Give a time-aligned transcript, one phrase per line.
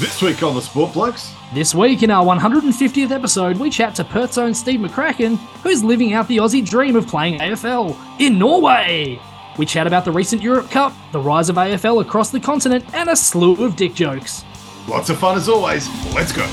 [0.00, 4.02] This week on the Sport Blokes, This week, in our 150th episode, we chat to
[4.02, 9.20] Perth's own Steve McCracken, who's living out the Aussie dream of playing AFL in Norway.
[9.58, 13.10] We chat about the recent Europe Cup, the rise of AFL across the continent, and
[13.10, 14.42] a slew of dick jokes.
[14.88, 15.86] lots of fun as always.
[16.14, 16.48] Let's go.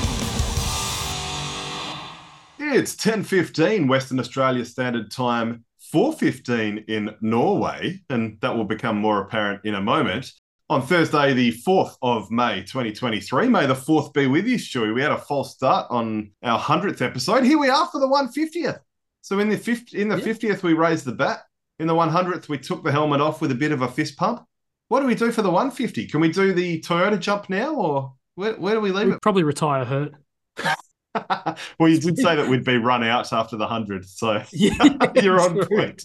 [2.58, 9.62] It's 10:15 Western Australia Standard Time, 4:15 in Norway, and that will become more apparent
[9.64, 10.32] in a moment.
[10.70, 13.48] On Thursday, the 4th of May 2023.
[13.48, 14.92] May the 4th be with you, Stewie.
[14.94, 17.44] We had a false start on our 100th episode.
[17.44, 18.78] Here we are for the 150th.
[19.22, 20.24] So in the 50, in the Yeah.
[20.24, 21.40] 50th, we raised the bat.
[21.78, 24.44] In the 100th, we took the helmet off with a bit of a fist pump.
[24.88, 26.06] What do we do for the 150?
[26.06, 29.22] Can we do the Toyota jump now, or where, where do we leave We'd it?
[29.22, 30.12] probably retire hurt.
[31.78, 34.74] well, you did say that we'd be run out after the 100, so Yeah,
[35.22, 36.02] you're on point.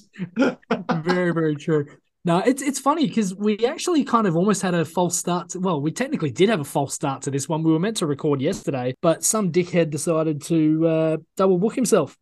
[1.04, 1.86] very, very true.
[2.26, 5.50] No, it's it's funny because we actually kind of almost had a false start.
[5.50, 7.64] To, well, we technically did have a false start to this one.
[7.64, 12.18] We were meant to record yesterday, but some dickhead decided to uh, double book himself,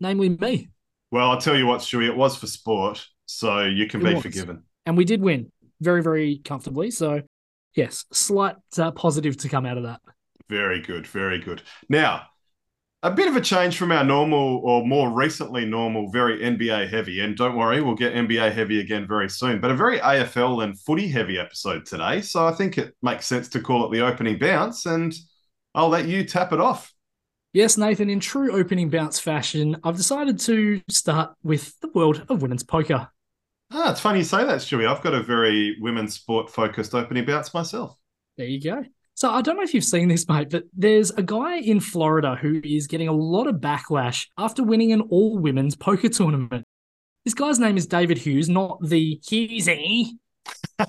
[0.00, 0.70] namely me,
[1.10, 4.14] Well, I'll tell you what, Stewie, it was for sport, so you can It be
[4.14, 4.22] was.
[4.22, 4.62] forgiven.
[4.86, 6.90] and we did win very, very comfortably.
[6.90, 7.20] So,
[7.74, 10.00] yes, slight uh, positive to come out of that.
[10.48, 11.60] Very good, very good.
[11.90, 12.22] Now,
[13.04, 17.20] a bit of a change from our normal or more recently normal, very NBA heavy.
[17.20, 20.78] And don't worry, we'll get NBA heavy again very soon, but a very AFL and
[20.78, 22.20] footy heavy episode today.
[22.20, 25.12] So I think it makes sense to call it the opening bounce, and
[25.74, 26.94] I'll let you tap it off.
[27.52, 32.40] Yes, Nathan, in true opening bounce fashion, I've decided to start with the world of
[32.40, 33.08] women's poker.
[33.72, 34.86] Ah, it's funny you say that, Stewie.
[34.86, 37.96] I've got a very women's sport focused opening bounce myself.
[38.36, 38.84] There you go.
[39.22, 42.34] So I don't know if you've seen this, mate, but there's a guy in Florida
[42.34, 46.66] who is getting a lot of backlash after winning an all women's poker tournament.
[47.24, 50.18] This guy's name is David Hughes, not the Hughesy,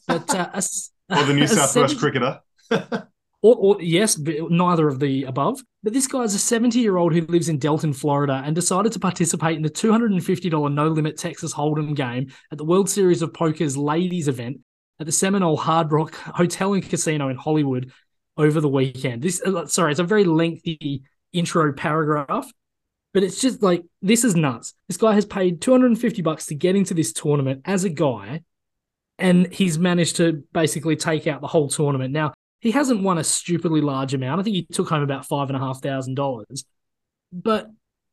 [0.08, 0.64] but uh, a,
[1.16, 2.42] Or the New a South West 70 cricketer.
[3.44, 5.62] Or, or yes, neither of the above.
[5.84, 9.02] But this guy's a 70 year old who lives in Delton, Florida, and decided to
[9.02, 13.76] participate in the $250 no limit Texas Hold'em game at the World Series of Poker's
[13.76, 14.62] ladies event
[15.00, 17.92] at the Seminole Hard Rock Hotel and Casino in Hollywood
[18.38, 19.22] over the weekend.
[19.22, 22.52] This, uh, sorry, it's a very lengthy intro paragraph,
[23.14, 24.74] but it's just like this is nuts.
[24.88, 28.42] This guy has paid 250 bucks to get into this tournament as a guy,
[29.20, 32.14] and he's managed to basically take out the whole tournament.
[32.14, 34.40] Now, he hasn't won a stupidly large amount.
[34.40, 36.66] I think he took home about five and a half thousand dollars.
[37.32, 37.70] But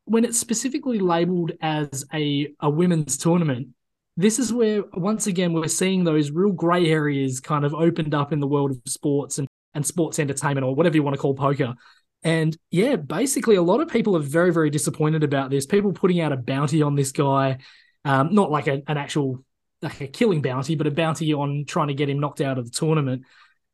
[0.07, 3.69] when it's specifically labeled as a, a women's tournament,
[4.17, 8.33] this is where once again we're seeing those real grey areas kind of opened up
[8.33, 11.35] in the world of sports and, and sports entertainment or whatever you want to call
[11.35, 11.75] poker.
[12.23, 15.67] And yeah, basically a lot of people are very, very disappointed about this.
[15.67, 17.59] People putting out a bounty on this guy,
[18.05, 19.45] um, not like a, an actual
[19.83, 22.67] like a killing bounty, but a bounty on trying to get him knocked out of
[22.67, 23.25] the tournament.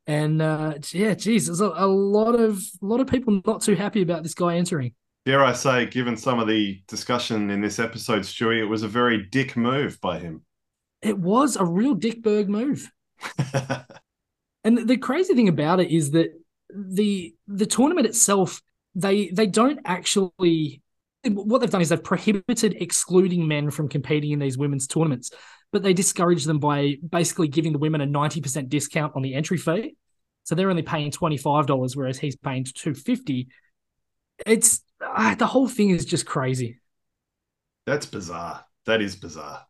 [0.06, 3.74] And uh, yeah, geez, there's a, a lot of a lot of people not too
[3.74, 4.94] happy about this guy entering.
[5.24, 8.88] Dare I say, given some of the discussion in this episode, Stewie, it was a
[8.88, 10.42] very dick move by him.
[11.02, 12.88] It was a real dickberg move.
[14.66, 16.31] And the crazy thing about it is that
[16.75, 18.60] the the tournament itself,
[18.97, 20.82] they they don't actually
[21.28, 25.31] what they've done is they've prohibited excluding men from competing in these women's tournaments,
[25.71, 29.56] but they discourage them by basically giving the women a 90% discount on the entry
[29.56, 29.94] fee.
[30.43, 33.49] So they're only paying $25, whereas he's paying 250
[34.47, 36.81] It's ah, the whole thing is just crazy.
[37.87, 38.65] That's bizarre.
[38.87, 39.65] That is bizarre.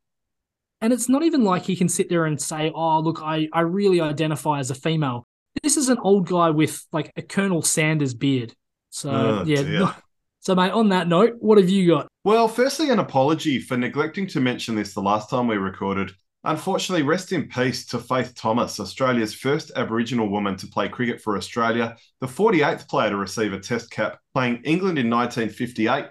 [0.81, 3.61] And it's not even like he can sit there and say, "Oh, look, I I
[3.61, 5.25] really identify as a female."
[5.63, 8.55] This is an old guy with like a Colonel Sanders beard.
[8.91, 9.63] So Oh, yeah.
[9.63, 9.95] dear.
[10.41, 12.07] So mate, on that note, what have you got?
[12.25, 16.13] Well, firstly, an apology for neglecting to mention this the last time we recorded.
[16.45, 21.37] Unfortunately, rest in peace to Faith Thomas, Australia's first Aboriginal woman to play cricket for
[21.37, 26.07] Australia, the 48th player to receive a test cap, playing England in 1958.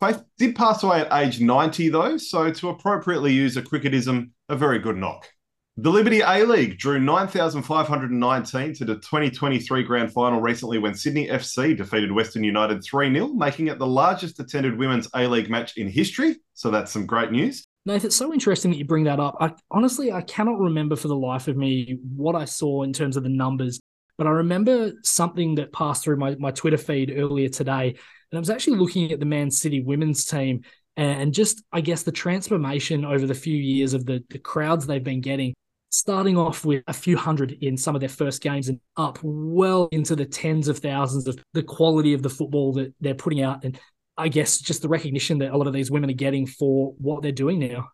[0.00, 4.56] Faith did pass away at age 90, though, so to appropriately use a cricketism, a
[4.56, 5.28] very good knock.
[5.76, 11.76] The Liberty A League drew 9,519 to the 2023 grand final recently when Sydney FC
[11.76, 15.86] defeated Western United 3 0, making it the largest attended women's A League match in
[15.86, 16.36] history.
[16.54, 17.62] So that's some great news.
[17.84, 19.36] Nathan, it's so interesting that you bring that up.
[19.38, 23.16] I honestly I cannot remember for the life of me what I saw in terms
[23.16, 23.80] of the numbers,
[24.18, 27.96] but I remember something that passed through my, my Twitter feed earlier today.
[28.30, 30.62] And I was actually looking at the Man City women's team
[30.96, 35.02] and just I guess the transformation over the few years of the, the crowds they've
[35.02, 35.54] been getting,
[35.90, 39.88] starting off with a few hundred in some of their first games and up well
[39.92, 43.64] into the tens of thousands of the quality of the football that they're putting out
[43.64, 43.78] and
[44.16, 47.22] I guess just the recognition that a lot of these women are getting for what
[47.22, 47.88] they're doing now.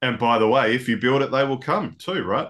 [0.00, 2.48] And by the way, if you build it, they will come too, right?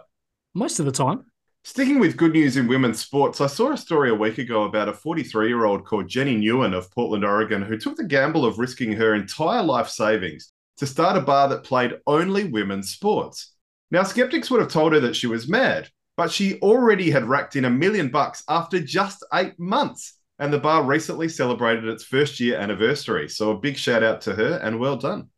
[0.54, 1.24] Most of the time.
[1.66, 4.88] Sticking with good news in women's sports, I saw a story a week ago about
[4.88, 8.60] a 43 year old called Jenny Nguyen of Portland, Oregon, who took the gamble of
[8.60, 13.56] risking her entire life savings to start a bar that played only women's sports.
[13.90, 17.56] Now, skeptics would have told her that she was mad, but she already had racked
[17.56, 20.20] in a million bucks after just eight months.
[20.38, 23.28] And the bar recently celebrated its first year anniversary.
[23.28, 25.30] So a big shout out to her and well done.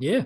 [0.00, 0.24] Yeah,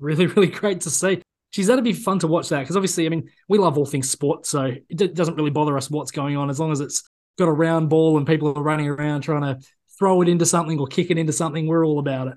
[0.00, 1.20] really, really great to see.
[1.50, 4.10] She's that'd be fun to watch that because obviously, I mean, we love all things
[4.10, 7.08] sports, so it d- doesn't really bother us what's going on as long as it's
[7.38, 9.58] got a round ball and people are running around trying to
[9.98, 11.66] throw it into something or kick it into something.
[11.66, 12.34] We're all about it.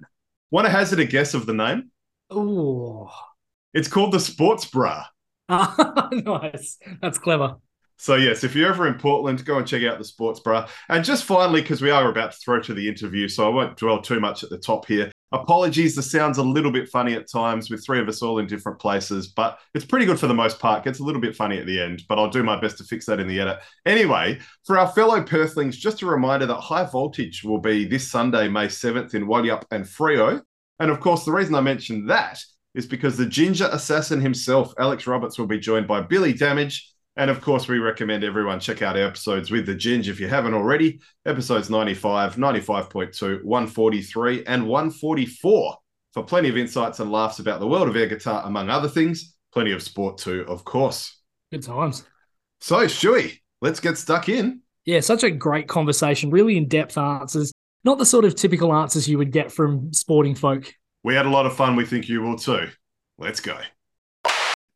[0.50, 1.92] Want to hazard a guess of the name?
[2.30, 3.10] Oh,
[3.74, 5.06] It's called the Sports Bra.
[5.50, 6.78] nice.
[7.02, 7.56] That's clever.
[7.98, 10.68] So yes, if you're ever in Portland, go and check out the Sports Bra.
[10.90, 13.78] And just finally, because we are about to throw to the interview, so I won't
[13.78, 15.12] dwell too much at the top here.
[15.34, 18.48] Apologies, the sound's a little bit funny at times with three of us all in
[18.48, 20.84] different places, but it's pretty good for the most part.
[20.84, 23.06] Gets a little bit funny at the end, but I'll do my best to fix
[23.06, 23.60] that in the edit.
[23.86, 28.50] Anyway, for our fellow Perthlings, just a reminder that High Voltage will be this Sunday,
[28.50, 30.42] May 7th in Walyalup and Freo.
[30.80, 32.44] And of course, the reason I mentioned that
[32.76, 36.91] is because the ginger assassin himself, Alex Roberts, will be joined by Billy Damage.
[37.22, 40.28] And of course, we recommend everyone check out our episodes with the Ginge if you
[40.28, 41.02] haven't already.
[41.28, 45.78] Episodes 95, 95.2, 143, and 144
[46.14, 49.36] for plenty of insights and laughs about the world of air guitar, among other things.
[49.54, 51.22] Plenty of sport too, of course.
[51.52, 52.06] Good times.
[52.60, 54.62] So, Stewie, let's get stuck in.
[54.86, 56.32] Yeah, such a great conversation.
[56.32, 57.52] Really in depth answers.
[57.84, 60.74] Not the sort of typical answers you would get from sporting folk.
[61.04, 61.76] We had a lot of fun.
[61.76, 62.70] We think you will too.
[63.20, 63.60] Let's go.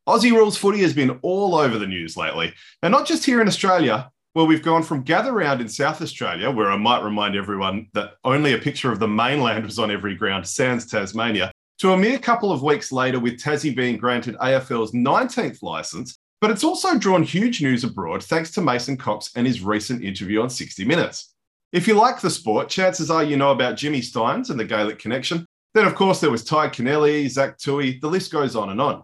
[0.08, 3.48] Aussie rules footy has been all over the news lately, and not just here in
[3.48, 7.88] Australia, where we've gone from gather round in South Australia, where I might remind everyone
[7.94, 11.96] that only a picture of the mainland was on every ground, sans Tasmania, to a
[11.96, 16.18] mere couple of weeks later with Tassie being granted AFL's 19th licence.
[16.40, 20.40] But it's also drawn huge news abroad thanks to Mason Cox and his recent interview
[20.42, 21.34] on 60 Minutes.
[21.72, 24.98] If you like the sport, chances are you know about Jimmy Stynes and the Gaelic
[24.98, 25.46] connection.
[25.74, 29.02] Then, of course, there was Tadhg Kennelly, Zach Tuohy, the list goes on and on.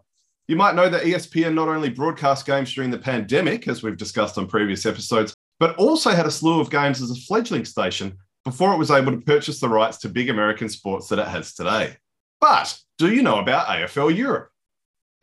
[0.48, 4.38] You might know that ESPN not only broadcast games during the pandemic, as we've discussed
[4.38, 8.74] on previous episodes, but also had a slew of games as a fledgling station before
[8.74, 11.96] it was able to purchase the rights to big American sports that it has today.
[12.40, 14.48] But do you know about AFL Europe?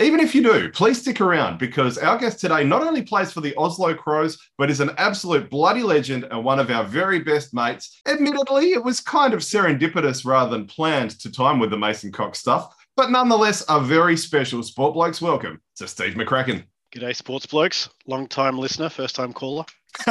[0.02, 3.42] Even if you do, please stick around because our guest today not only plays for
[3.42, 7.54] the Oslo Crows, but is an absolute bloody legend and one of our very best
[7.54, 8.00] mates.
[8.08, 12.40] Admittedly, it was kind of serendipitous rather than planned to time with the Mason Cox
[12.40, 16.66] stuff, but nonetheless, a very special Sport Blokes welcome to Steve McCracken.
[16.94, 17.88] G'day, sports blokes.
[18.08, 19.64] Long time listener, first time caller.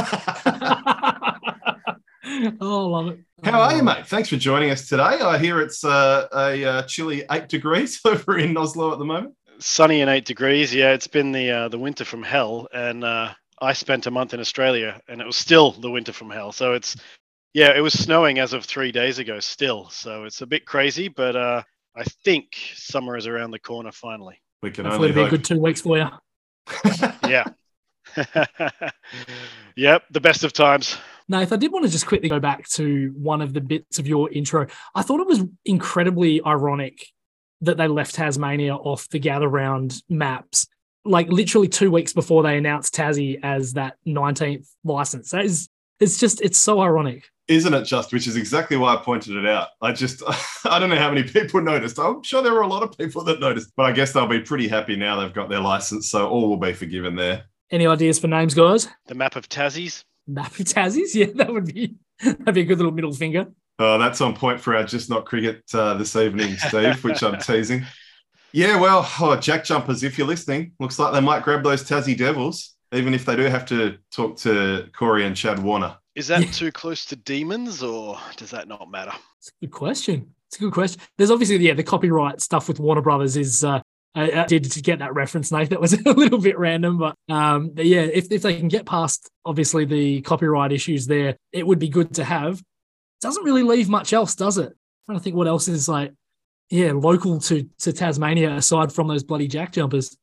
[2.63, 3.19] oh, love it.
[3.45, 4.07] How are you, mate?
[4.07, 5.03] Thanks for joining us today.
[5.03, 9.35] I hear it's uh, a uh, chilly eight degrees over in Oslo at the moment.
[9.59, 10.75] Sunny and eight degrees.
[10.75, 14.33] Yeah, it's been the uh, the winter from hell, and uh, I spent a month
[14.33, 16.53] in Australia, and it was still the winter from hell.
[16.53, 16.97] So it's
[17.53, 19.91] yeah, it was snowing as of three days ago still.
[19.91, 21.63] So it's a bit crazy, but uh,
[21.99, 24.41] I think summer is around the corner finally.
[24.63, 26.09] We can Hopefully, only it'll be a good two weeks for you.
[27.29, 27.45] Yeah.
[29.77, 30.97] yep, the best of times.
[31.29, 34.07] Nath, I did want to just quickly go back to one of the bits of
[34.07, 34.67] your intro.
[34.95, 37.05] I thought it was incredibly ironic
[37.61, 40.67] that they left Tasmania off the gather round maps,
[41.05, 45.31] like literally two weeks before they announced Tassie as that 19th license.
[45.33, 45.69] That is,
[46.01, 47.25] it's just, it's so ironic.
[47.49, 48.13] Isn't it just?
[48.13, 49.69] Which is exactly why I pointed it out.
[49.81, 50.23] I just,
[50.67, 51.99] I don't know how many people noticed.
[51.99, 54.41] I'm sure there were a lot of people that noticed, but I guess they'll be
[54.41, 56.11] pretty happy now they've got their license.
[56.11, 57.45] So all will be forgiven there.
[57.71, 58.89] Any ideas for names, guys?
[59.07, 60.05] The map of Tassies.
[60.27, 61.09] Map of Tassies?
[61.15, 63.47] Yeah, that would be, that'd be a good little middle finger.
[63.79, 67.39] Oh, that's on point for our just not cricket uh, this evening, Steve, which I'm
[67.41, 67.87] teasing.
[68.53, 72.17] Yeah, well, oh, Jack Jumpers, if you're listening, looks like they might grab those Tassie
[72.17, 75.97] Devils, even if they do have to talk to Corey and Chad Warner.
[76.19, 76.51] Is that Yeah.
[76.51, 79.13] too close to demons, or does that not matter?
[79.39, 80.35] It's a good question.
[80.49, 81.01] It's a good question.
[81.17, 83.81] There's obviously, yeah, the copyright stuff with Warner Brothers is, uh,
[84.17, 85.71] I, I did to get that reference, Nate.
[85.71, 89.31] That was a little bit random, but um, yeah, if, if they can get past
[89.45, 92.61] obviously the copyright issues there, it would be good to have.
[93.21, 94.73] Doesn't really leave much else, does it?
[94.73, 96.13] i trying to think what else is like,
[96.69, 100.17] yeah, local to to Tasmania aside from those bloody jack jumpers.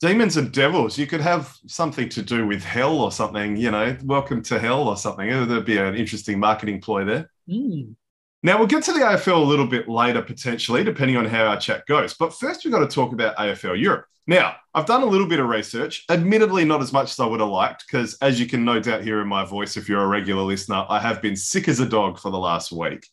[0.00, 3.94] Demons and devils, you could have something to do with hell or something, you know,
[4.02, 5.28] welcome to hell or something.
[5.28, 7.30] There'd be an interesting marketing ploy there.
[7.46, 7.94] Mm.
[8.42, 11.60] Now, we'll get to the AFL a little bit later, potentially, depending on how our
[11.60, 12.14] chat goes.
[12.14, 14.06] But first, we've got to talk about AFL Europe.
[14.26, 17.40] Now, I've done a little bit of research, admittedly, not as much as I would
[17.40, 20.06] have liked, because as you can no doubt hear in my voice, if you're a
[20.06, 23.06] regular listener, I have been sick as a dog for the last week.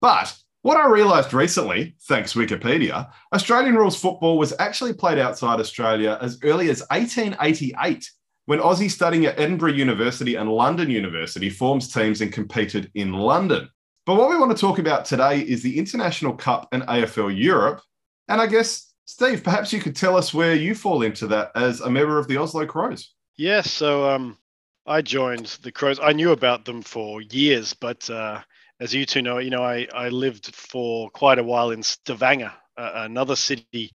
[0.00, 6.18] But what I realised recently, thanks Wikipedia, Australian rules football was actually played outside Australia
[6.20, 8.10] as early as 1888
[8.46, 13.68] when Aussie studying at Edinburgh University and London University forms teams and competed in London.
[14.06, 17.80] But what we want to talk about today is the International Cup and AFL Europe.
[18.28, 21.80] And I guess, Steve, perhaps you could tell us where you fall into that as
[21.80, 23.12] a member of the Oslo Crows.
[23.36, 24.38] Yes, so um,
[24.86, 26.00] I joined the Crows.
[26.00, 28.40] I knew about them for years, but uh,
[28.82, 32.52] as you two know, you know, I, I lived for quite a while in Stavanger,
[32.76, 33.92] uh, another city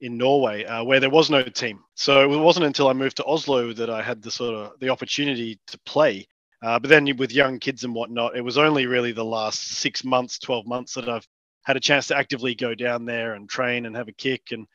[0.00, 1.84] in Norway uh, where there was no team.
[1.94, 4.88] So it wasn't until I moved to Oslo that I had the sort of the
[4.88, 6.26] opportunity to play.
[6.60, 10.02] Uh, but then with young kids and whatnot, it was only really the last six
[10.02, 11.28] months, 12 months that I've
[11.62, 14.50] had a chance to actively go down there and train and have a kick.
[14.50, 14.66] And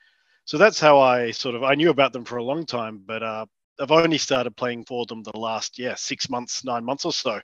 [0.46, 3.24] so that's how I sort of, I knew about them for a long time, but
[3.24, 3.46] uh,
[3.78, 7.42] I've only started playing for them the last, yeah, six months, nine months or so.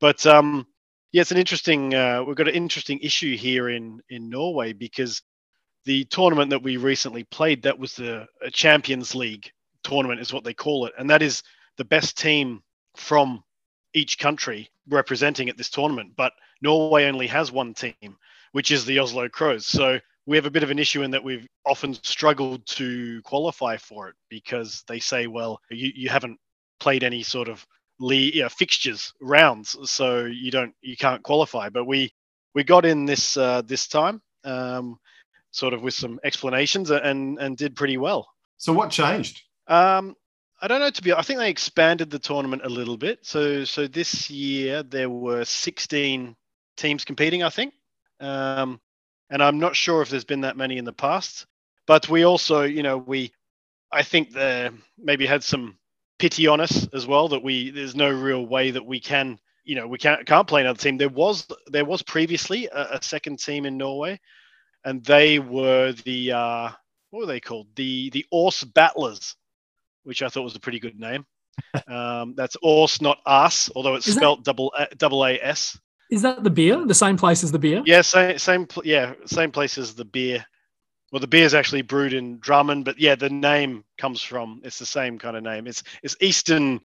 [0.00, 0.66] But um,
[1.12, 5.22] yeah, it's an interesting, uh, we've got an interesting issue here in, in Norway because
[5.84, 9.50] the tournament that we recently played, that was the Champions League
[9.82, 10.92] tournament, is what they call it.
[10.98, 11.42] And that is
[11.78, 12.62] the best team
[12.96, 13.42] from
[13.94, 16.12] each country representing at this tournament.
[16.16, 18.18] But Norway only has one team,
[18.52, 19.66] which is the Oslo Crows.
[19.66, 23.78] So we have a bit of an issue in that we've often struggled to qualify
[23.78, 26.38] for it because they say, well, you, you haven't
[26.80, 27.66] played any sort of
[28.00, 31.68] you know, fixtures rounds, so you don't you can't qualify.
[31.68, 32.12] But we
[32.54, 34.22] we got in this uh, this time.
[34.44, 34.98] Um,
[35.50, 38.28] sort of with some explanations and and did pretty well.
[38.58, 39.42] So what changed?
[39.66, 40.14] Um,
[40.60, 41.12] I don't know to be.
[41.12, 43.24] I think they expanded the tournament a little bit.
[43.24, 46.36] So so this year there were 16
[46.76, 47.42] teams competing.
[47.42, 47.74] I think,
[48.20, 48.80] um,
[49.30, 51.46] and I'm not sure if there's been that many in the past.
[51.86, 53.32] But we also, you know, we
[53.92, 55.77] I think the maybe had some
[56.18, 59.76] pity on us as well that we there's no real way that we can you
[59.76, 60.96] know we can't can't play another team.
[60.96, 64.18] There was there was previously a, a second team in Norway
[64.84, 66.70] and they were the uh,
[67.10, 67.68] what were they called?
[67.76, 69.36] The the Ås Battlers,
[70.04, 71.26] which I thought was a pretty good name.
[71.88, 75.78] um, that's Ås, not us, although it's is spelled that, double a, double A S.
[76.10, 76.86] Is that the beer?
[76.86, 77.82] The same place as the beer?
[77.84, 80.46] Yeah, same same yeah same place as the beer.
[81.10, 84.78] Well, the beer is actually brewed in Drammen, but yeah, the name comes from it's
[84.78, 85.66] the same kind of name.
[85.66, 86.80] It's it's eastern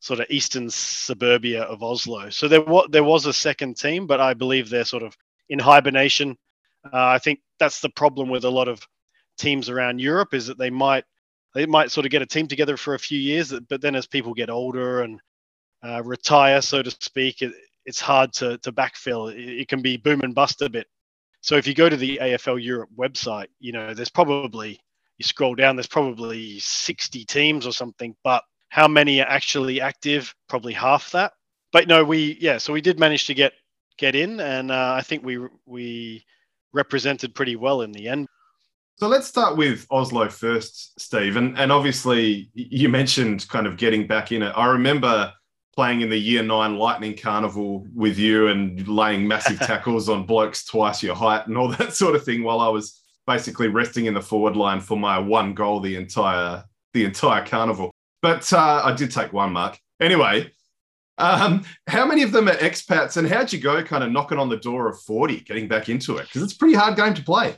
[0.00, 2.30] sort of eastern suburbia of Oslo.
[2.30, 5.16] So there was there was a second team, but I believe they're sort of
[5.48, 6.36] in hibernation
[6.84, 8.86] uh, I think that's the problem with a lot of
[9.38, 11.04] teams around Europe is that they might
[11.54, 14.06] they might sort of get a team together for a few years, but then as
[14.06, 15.20] people get older and
[15.82, 17.52] uh, retire, so to speak, it,
[17.84, 19.32] it's hard to to backfill.
[19.32, 20.86] It, it, can be boom and bust a bit.
[21.40, 24.80] So if you go to the AFL Europe website, you know there's probably
[25.18, 30.34] you scroll down, there's probably 60 teams or something, but how many are actually active?
[30.48, 31.32] Probably half that.
[31.72, 33.52] But no, we yeah, so we did manage to get
[33.98, 36.24] get in, and uh, I think we we
[36.72, 38.26] represented pretty well in the end.
[38.96, 41.36] So let's start with Oslo first, Steve.
[41.36, 44.52] And, and obviously, you mentioned kind of getting back in it.
[44.54, 45.32] I remember
[45.80, 50.62] playing in the year nine Lightning Carnival with you and laying massive tackles on blokes
[50.62, 54.12] twice your height and all that sort of thing while I was basically resting in
[54.12, 57.94] the forward line for my one goal the entire the entire carnival.
[58.20, 59.78] But uh, I did take one mark.
[60.02, 60.52] Anyway,
[61.16, 64.50] um, how many of them are expats, and how'd you go, kind of knocking on
[64.50, 66.24] the door of forty, getting back into it?
[66.26, 67.56] Because it's a pretty hard game to play.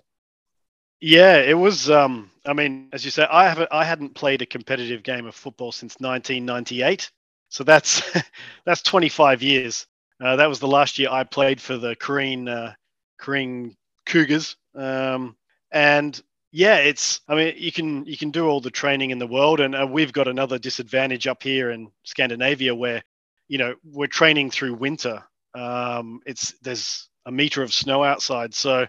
[1.01, 1.91] Yeah, it was.
[1.91, 5.35] Um, I mean, as you say, I haven't, I hadn't played a competitive game of
[5.35, 7.11] football since 1998,
[7.53, 8.03] so that's
[8.65, 9.87] that's 25 years.
[10.21, 12.75] Uh, that was the last year I played for the Korean uh,
[13.19, 15.37] Korean Cougars, um,
[15.73, 17.21] and yeah, it's.
[17.29, 19.87] I mean, you can you can do all the training in the world, and uh,
[19.89, 23.03] we've got another disadvantage up here in Scandinavia where
[23.49, 25.23] you know we're training through winter
[25.55, 28.87] um, it's there's a meter of snow outside so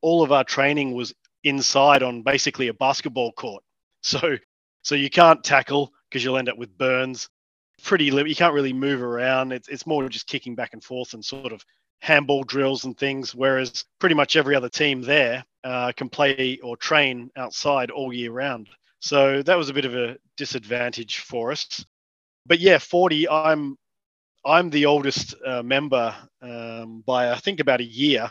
[0.00, 3.62] all of our training was inside on basically a basketball court
[4.02, 4.36] so
[4.82, 7.28] so you can't tackle because you'll end up with burns
[7.82, 11.24] pretty you can't really move around it's, it's more just kicking back and forth and
[11.24, 11.64] sort of
[12.00, 16.76] handball drills and things whereas pretty much every other team there uh, can play or
[16.76, 18.68] train outside all year round
[19.00, 21.84] so that was a bit of a disadvantage for us
[22.46, 23.76] but yeah 40 i'm
[24.46, 28.30] I'm the oldest uh, member um, by I think about a year.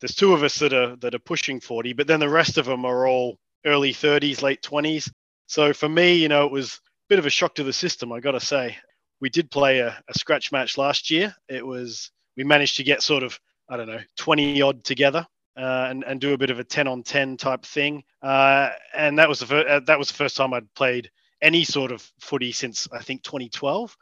[0.00, 2.66] There's two of us that are that are pushing 40, but then the rest of
[2.66, 5.10] them are all early 30s, late 20s.
[5.46, 8.12] So for me, you know, it was bit of a shock to the system.
[8.12, 8.76] I got to say,
[9.20, 11.34] we did play a, a scratch match last year.
[11.48, 15.86] It was we managed to get sort of I don't know 20 odd together uh,
[15.88, 18.04] and and do a bit of a 10 on 10 type thing.
[18.22, 21.10] Uh, and that was the fir- uh, that was the first time I'd played
[21.42, 23.96] any sort of footy since I think 2012.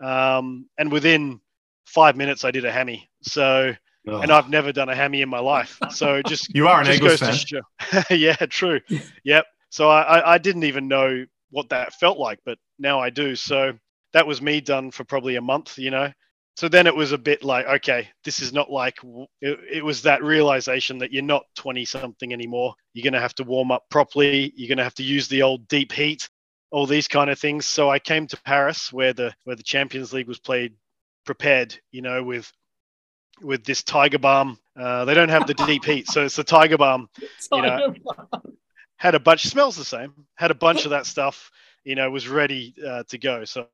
[0.00, 1.40] Um, and within
[1.86, 3.08] five minutes, I did a hammy.
[3.22, 3.74] So,
[4.08, 4.20] oh.
[4.20, 5.78] and I've never done a hammy in my life.
[5.90, 8.04] So just you are an Eagles fan.
[8.10, 8.80] yeah, true.
[9.24, 9.46] yep.
[9.70, 13.36] So I, I didn't even know what that felt like, but now I do.
[13.36, 13.74] So
[14.12, 16.12] that was me done for probably a month, you know.
[16.56, 18.98] So then it was a bit like, okay, this is not like
[19.40, 22.74] it, it was that realization that you're not 20 something anymore.
[22.92, 24.52] You're going to have to warm up properly.
[24.54, 26.28] You're going to have to use the old deep heat,
[26.70, 27.66] all these kind of things.
[27.66, 30.74] So I came to Paris where the where the Champions League was played
[31.24, 32.52] prepared, you know, with
[33.40, 34.58] with this Tiger Balm.
[34.78, 37.08] Uh, they don't have the deep heat, so it's the Tiger Balm.
[37.50, 37.94] You know,
[39.02, 39.46] had a bunch.
[39.48, 40.14] Smells the same.
[40.36, 41.50] Had a bunch of that stuff.
[41.82, 43.44] You know, was ready uh, to go.
[43.44, 43.66] So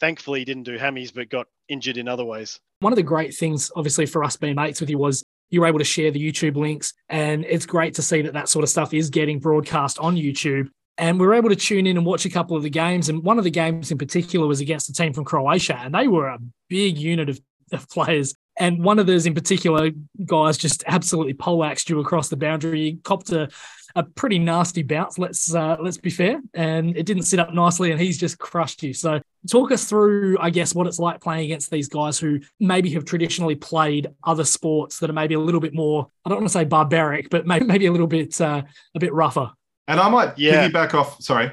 [0.00, 2.58] thankfully, he didn't do hammies, but got injured in other ways.
[2.80, 5.66] One of the great things, obviously, for us being mates with you was you were
[5.66, 8.70] able to share the YouTube links, and it's great to see that that sort of
[8.70, 10.70] stuff is getting broadcast on YouTube.
[10.96, 13.10] And we were able to tune in and watch a couple of the games.
[13.10, 16.08] And one of the games in particular was against a team from Croatia, and they
[16.08, 16.38] were a
[16.70, 17.38] big unit of,
[17.72, 18.34] of players.
[18.58, 19.90] And one of those in particular,
[20.24, 22.80] guys just absolutely poleaxed you across the boundary.
[22.82, 23.48] He copped a,
[23.94, 25.18] a pretty nasty bounce.
[25.18, 28.82] Let's uh, let's be fair, and it didn't sit up nicely, and he's just crushed
[28.82, 28.92] you.
[28.94, 29.20] So
[29.50, 33.04] talk us through, I guess, what it's like playing against these guys who maybe have
[33.04, 36.06] traditionally played other sports that are maybe a little bit more.
[36.24, 38.62] I don't want to say barbaric, but maybe maybe a little bit uh,
[38.94, 39.50] a bit rougher.
[39.88, 40.68] And I might yeah.
[40.68, 41.20] piggyback off.
[41.20, 41.50] Sorry,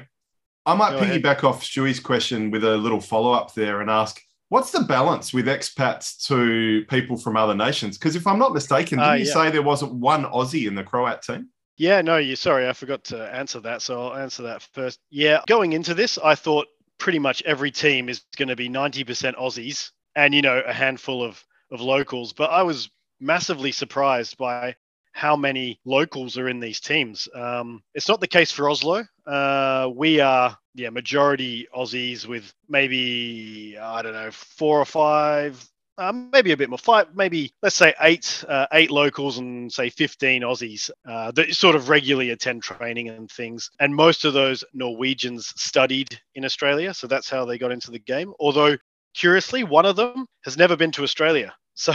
[0.66, 1.44] I might Go piggyback ahead.
[1.44, 4.20] off Stewie's question with a little follow up there and ask.
[4.50, 7.96] What's the balance with expats to people from other nations?
[7.96, 10.82] Because if I'm not mistaken, didn't uh, you say there wasn't one Aussie in the
[10.82, 11.50] Croat team?
[11.80, 13.80] Yeah, no, you sorry, I forgot to answer that.
[13.80, 14.98] So I'll answer that first.
[15.08, 16.66] Yeah, going into this, I thought
[16.98, 21.24] pretty much every team is going to be 90% Aussies and you know a handful
[21.24, 24.76] of of locals, but I was massively surprised by
[25.12, 27.26] how many locals are in these teams.
[27.34, 29.04] Um, it's not the case for Oslo.
[29.26, 35.66] Uh, we are, yeah, majority Aussies with maybe I don't know four or five
[36.00, 36.78] um, maybe a bit more.
[36.78, 41.76] Five, maybe let's say eight, uh, eight locals and say fifteen Aussies uh, that sort
[41.76, 43.70] of regularly attend training and things.
[43.78, 47.98] And most of those Norwegians studied in Australia, so that's how they got into the
[47.98, 48.32] game.
[48.40, 48.76] Although
[49.14, 51.54] curiously, one of them has never been to Australia.
[51.74, 51.94] So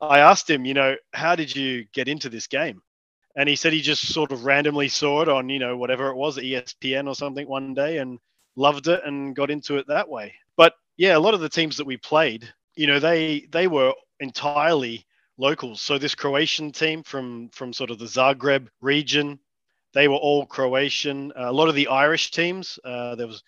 [0.00, 2.80] I asked him, you know, how did you get into this game?
[3.34, 6.16] And he said he just sort of randomly saw it on, you know, whatever it
[6.16, 8.20] was, ESPN or something one day and
[8.54, 10.34] loved it and got into it that way.
[10.56, 13.92] But yeah, a lot of the teams that we played you know, they they were
[14.20, 15.04] entirely
[15.38, 15.80] locals.
[15.80, 19.38] So this Croatian team from from sort of the Zagreb region,
[19.94, 21.32] they were all Croatian.
[21.32, 23.42] Uh, a lot of the Irish teams, uh, there was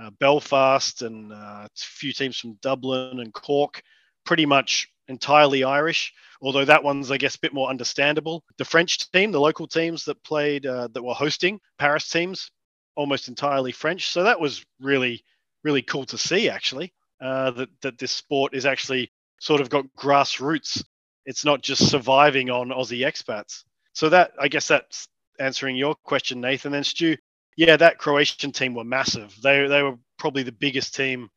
[0.00, 3.82] uh, Belfast and uh, a few teams from Dublin and Cork,
[4.24, 6.12] pretty much entirely Irish.
[6.42, 8.42] Although that one's, I guess, a bit more understandable.
[8.56, 12.50] The French team, the local teams that played, uh, that were hosting Paris teams,
[12.96, 14.08] almost entirely French.
[14.08, 15.22] So that was really,
[15.64, 19.86] really cool to see, actually uh, that that this sport is actually sort of got
[19.98, 20.84] grassroots.
[21.26, 23.64] It's not just surviving on Aussie expats.
[23.92, 26.74] So that I guess that's answering your question, Nathan.
[26.74, 27.16] And Stu,
[27.56, 29.34] yeah, that Croatian team were massive.
[29.42, 31.28] They they were probably the biggest team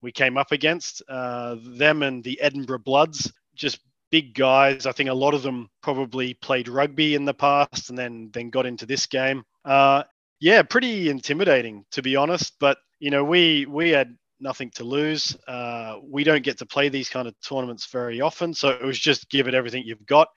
[0.00, 1.02] we came up against.
[1.08, 4.86] Uh, them and the Edinburgh Bloods, just big guys.
[4.86, 8.50] I think a lot of them probably played rugby in the past and then then
[8.50, 9.44] got into this game.
[9.64, 10.04] Uh,
[10.40, 12.54] yeah, pretty intimidating to be honest.
[12.60, 15.36] But you know, we we had nothing to lose.
[15.46, 18.98] Uh, we don't get to play these kind of tournaments very often, so it was
[18.98, 20.28] just give it everything you've got.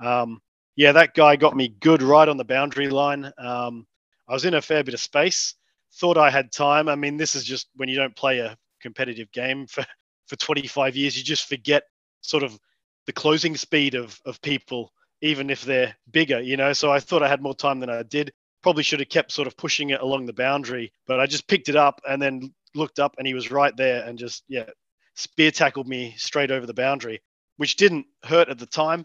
[0.00, 0.40] Um,
[0.76, 3.30] yeah, that guy got me good right on the boundary line.
[3.38, 3.86] Um,
[4.28, 5.54] I was in a fair bit of space.
[5.94, 6.88] Thought I had time.
[6.88, 9.84] I mean, this is just when you don't play a competitive game for,
[10.26, 11.84] for 25 years, you just forget
[12.22, 12.58] sort of
[13.06, 16.72] the closing speed of, of people, even if they're bigger, you know.
[16.72, 18.32] So I thought I had more time than I did.
[18.62, 21.68] Probably should have kept sort of pushing it along the boundary, but I just picked
[21.68, 24.64] it up and then looked up and he was right there and just yeah
[25.14, 27.20] spear tackled me straight over the boundary,
[27.56, 29.04] which didn't hurt at the time.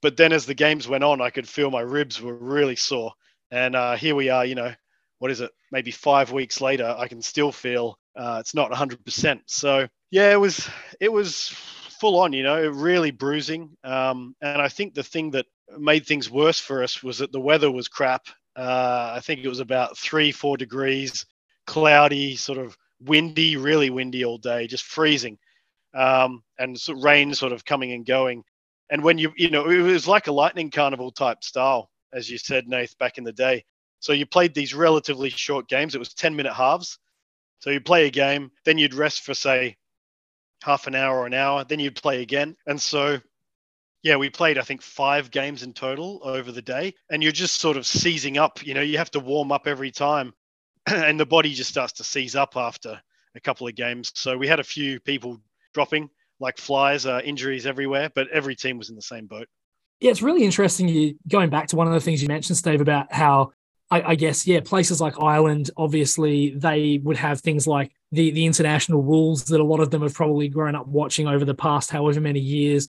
[0.00, 3.12] But then as the games went on, I could feel my ribs were really sore.
[3.50, 4.72] And uh, here we are, you know,
[5.18, 5.50] what is it?
[5.72, 9.40] Maybe five weeks later, I can still feel uh, it's not 100%.
[9.46, 10.68] So yeah, it was
[11.00, 11.48] it was
[12.00, 13.76] full on, you know, really bruising.
[13.82, 17.40] Um, and I think the thing that made things worse for us was that the
[17.40, 18.26] weather was crap.
[18.54, 21.26] Uh, I think it was about three, four degrees,
[21.66, 25.38] cloudy, sort of windy, really windy all day, just freezing,
[25.94, 28.44] um, and so rain sort of coming and going.
[28.90, 32.38] And when you, you know, it was like a lightning carnival type style, as you
[32.38, 33.64] said, Nath, back in the day.
[34.00, 35.94] So you played these relatively short games.
[35.94, 36.98] It was 10 minute halves.
[37.60, 39.76] So you play a game, then you'd rest for, say,
[40.62, 42.56] half an hour or an hour, then you'd play again.
[42.66, 43.18] And so,
[44.02, 46.94] yeah, we played, I think, five games in total over the day.
[47.10, 48.64] And you're just sort of seizing up.
[48.64, 50.32] You know, you have to warm up every time.
[50.94, 53.00] and the body just starts to seize up after
[53.34, 54.12] a couple of games.
[54.14, 55.40] So we had a few people
[55.74, 59.48] dropping like flies, uh, injuries everywhere, but every team was in the same boat.
[60.00, 60.88] Yeah, it's really interesting.
[60.88, 63.52] You going back to one of the things you mentioned, Steve, about how
[63.90, 68.44] I, I, guess, yeah, places like Ireland, obviously, they would have things like the, the
[68.46, 71.90] international rules that a lot of them have probably grown up watching over the past
[71.90, 72.88] however many years.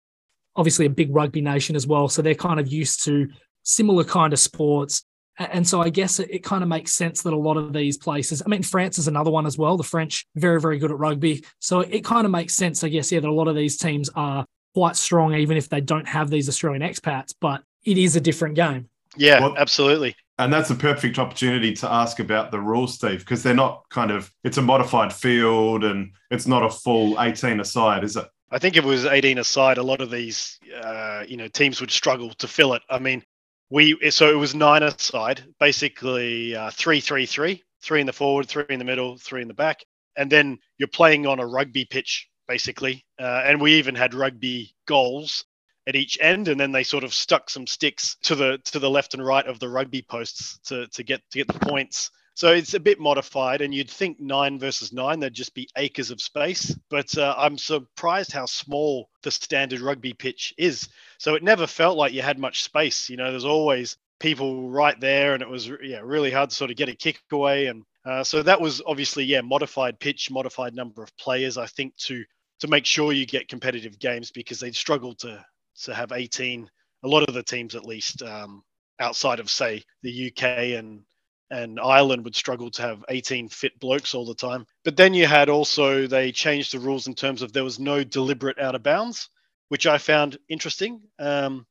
[0.55, 2.07] Obviously, a big rugby nation as well.
[2.07, 3.27] So they're kind of used to
[3.63, 5.03] similar kind of sports.
[5.37, 7.97] And so I guess it, it kind of makes sense that a lot of these
[7.97, 9.77] places, I mean, France is another one as well.
[9.77, 11.43] The French, very, very good at rugby.
[11.59, 14.09] So it kind of makes sense, I guess, yeah, that a lot of these teams
[14.15, 18.21] are quite strong, even if they don't have these Australian expats, but it is a
[18.21, 18.89] different game.
[19.17, 20.15] Yeah, well, absolutely.
[20.37, 24.11] And that's a perfect opportunity to ask about the rules, Steve, because they're not kind
[24.11, 28.25] of, it's a modified field and it's not a full 18 aside, is it?
[28.51, 31.79] I think if it was 18 aside, a lot of these, uh, you know, teams
[31.79, 32.81] would struggle to fill it.
[32.89, 33.23] I mean,
[33.69, 38.47] we so it was nine aside, basically uh, three, three, three, three in the forward,
[38.47, 39.83] three in the middle, three in the back,
[40.17, 43.05] and then you're playing on a rugby pitch basically.
[43.19, 45.45] Uh, and we even had rugby goals
[45.87, 48.89] at each end, and then they sort of stuck some sticks to the to the
[48.89, 52.11] left and right of the rugby posts to to get to get the points.
[52.35, 56.11] So it's a bit modified, and you'd think nine versus nine, there'd just be acres
[56.11, 56.75] of space.
[56.89, 60.89] But uh, I'm surprised how small the standard rugby pitch is.
[61.17, 63.09] So it never felt like you had much space.
[63.09, 66.71] You know, there's always people right there, and it was yeah really hard to sort
[66.71, 67.67] of get a kick away.
[67.67, 71.57] And uh, so that was obviously yeah modified pitch, modified number of players.
[71.57, 72.25] I think to
[72.59, 75.43] to make sure you get competitive games because they'd struggle to
[75.83, 76.69] to have 18.
[77.03, 78.61] A lot of the teams, at least um,
[78.99, 81.03] outside of say the UK and
[81.51, 84.65] and Ireland would struggle to have 18 fit blokes all the time.
[84.83, 88.03] But then you had also, they changed the rules in terms of there was no
[88.03, 89.29] deliberate out of bounds,
[89.69, 91.01] which I found interesting.
[91.19, 91.65] Um,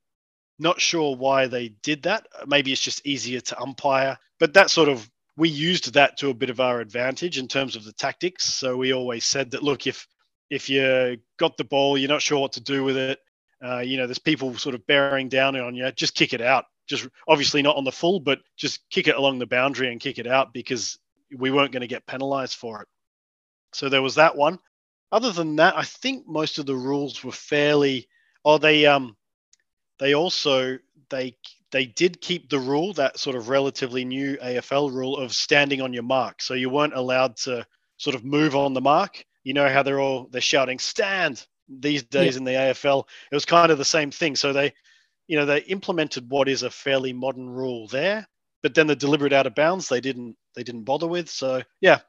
[0.57, 2.25] not sure why they did that.
[2.47, 6.33] Maybe it's just easier to umpire, but that sort of, we used that to a
[6.33, 8.45] bit of our advantage in terms of the tactics.
[8.45, 10.07] So we always said that, look, if,
[10.49, 13.19] if you got the ball, you're not sure what to do with it,
[13.61, 16.65] uh, you know, there's people sort of bearing down on you, just kick it out
[16.87, 20.19] just obviously not on the full, but just kick it along the boundary and kick
[20.19, 20.99] it out because
[21.35, 22.87] we weren't going to get penalized for it.
[23.73, 24.59] So there was that one.
[25.11, 28.07] Other than that, I think most of the rules were fairly.
[28.43, 29.15] Oh, they um,
[29.99, 30.77] they also
[31.09, 31.37] they
[31.71, 35.93] they did keep the rule that sort of relatively new AFL rule of standing on
[35.93, 36.41] your mark.
[36.41, 37.65] So you weren't allowed to
[37.97, 39.25] sort of move on the mark.
[39.43, 42.37] You know how they're all they're shouting stand these days yeah.
[42.39, 43.05] in the AFL.
[43.31, 44.35] It was kind of the same thing.
[44.35, 44.73] So they
[45.27, 48.27] you know, they implemented what is a fairly modern rule there,
[48.61, 51.29] but then the deliberate out of bounds they didn't they didn't bother with.
[51.29, 52.01] So yeah, a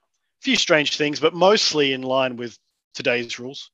[0.42, 2.59] few strange things, but mostly in line with
[2.94, 3.70] today's rules.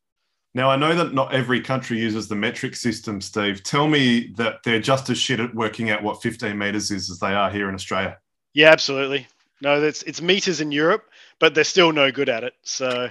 [0.55, 3.62] Now I know that not every country uses the metric system, Steve.
[3.62, 7.18] Tell me that they're just as shit at working out what 15 meters is as
[7.18, 8.18] they are here in Australia.
[8.55, 9.26] Yeah, absolutely.
[9.62, 11.05] No, that's it's meters in Europe,
[11.38, 12.55] but they're still no good at it.
[12.62, 13.09] So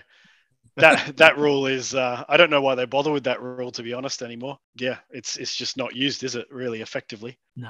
[0.77, 3.83] that that rule is uh, I don't know why they bother with that rule to
[3.83, 4.57] be honest anymore.
[4.75, 6.47] Yeah, it's it's just not used, is it?
[6.51, 7.37] Really effectively?
[7.55, 7.69] No.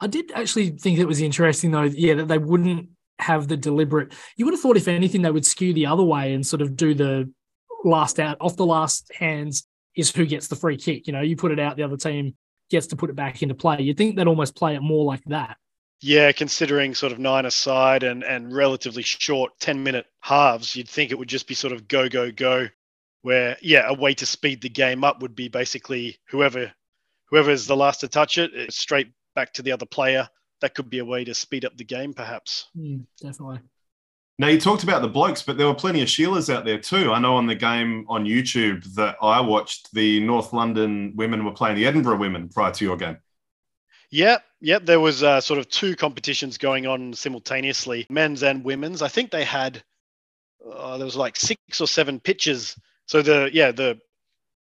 [0.00, 1.82] I did actually think it was interesting though.
[1.82, 4.12] Yeah, that they wouldn't have the deliberate.
[4.36, 6.76] You would have thought if anything they would skew the other way and sort of
[6.76, 7.30] do the
[7.84, 9.66] last out off the last hands
[9.96, 11.06] is who gets the free kick.
[11.06, 12.34] You know, you put it out, the other team
[12.70, 13.80] gets to put it back into play.
[13.80, 15.56] You'd think they'd almost play it more like that.
[16.02, 21.10] Yeah, considering sort of nine aside and and relatively short ten minute halves, you'd think
[21.10, 22.68] it would just be sort of go go go.
[23.22, 26.72] Where yeah, a way to speed the game up would be basically whoever
[27.30, 30.28] whoever is the last to touch it, it's straight back to the other player.
[30.60, 32.68] That could be a way to speed up the game, perhaps.
[32.76, 33.60] Mm, definitely.
[34.38, 37.12] Now you talked about the blokes, but there were plenty of Sheilas out there too.
[37.12, 41.52] I know on the game on YouTube that I watched, the North London women were
[41.52, 43.18] playing the Edinburgh women prior to your game.
[44.12, 44.84] Yep, yep.
[44.84, 49.00] There was uh, sort of two competitions going on simultaneously, men's and women's.
[49.00, 49.82] I think they had
[50.70, 52.76] uh, there was like six or seven pitches.
[53.06, 53.98] So the yeah the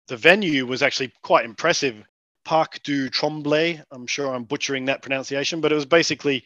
[0.06, 1.96] the venue was actually quite impressive.
[2.44, 3.82] Parc du Tremblay.
[3.90, 6.44] I'm sure I'm butchering that pronunciation, but it was basically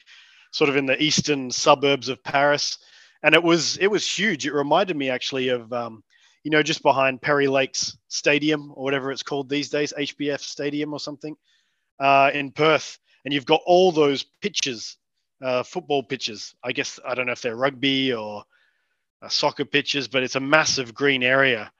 [0.51, 2.79] sort of in the eastern suburbs of Paris,
[3.23, 4.47] and it was it was huge.
[4.47, 6.03] It reminded me actually of um,
[6.43, 10.95] you know just behind Perry Lakes Stadium or whatever it's called these days, HBF Stadium
[10.95, 11.37] or something
[11.99, 14.97] uh, in Perth, and you've got all those pitches,
[15.43, 16.55] uh, football pitches.
[16.63, 18.45] I guess I don't know if they're rugby or
[19.23, 21.73] uh, soccer pitches, but it's a massive green area.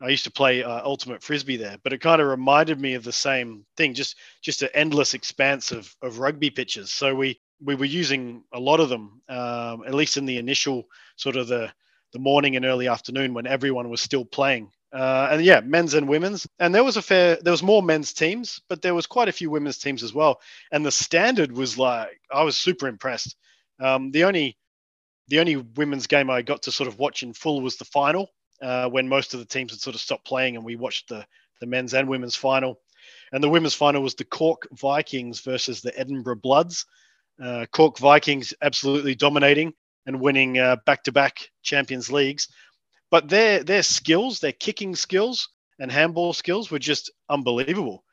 [0.00, 3.04] I used to play uh, ultimate frisbee there, but it kind of reminded me of
[3.04, 6.90] the same thing, just just an endless expanse of, of rugby pitches.
[6.90, 10.88] So we we were using a lot of them, um, at least in the initial
[11.16, 11.72] sort of the
[12.12, 14.70] the morning and early afternoon when everyone was still playing.
[14.92, 16.46] Uh, and yeah, men's and women's.
[16.58, 19.32] And there was a fair, there was more men's teams, but there was quite a
[19.32, 20.40] few women's teams as well.
[20.70, 23.36] And the standard was like, I was super impressed.
[23.80, 24.58] Um, the only,
[25.28, 28.28] the only women's game I got to sort of watch in full was the final,
[28.60, 31.24] uh, when most of the teams had sort of stopped playing, and we watched the
[31.62, 32.80] the men's and women's final.
[33.32, 36.84] And the women's final was the Cork Vikings versus the Edinburgh Bloods.
[37.42, 39.72] Uh, Cork Vikings absolutely dominating
[40.06, 40.54] and winning
[40.86, 42.48] back to back Champions Leagues.
[43.10, 48.04] But their, their skills, their kicking skills and handball skills were just unbelievable.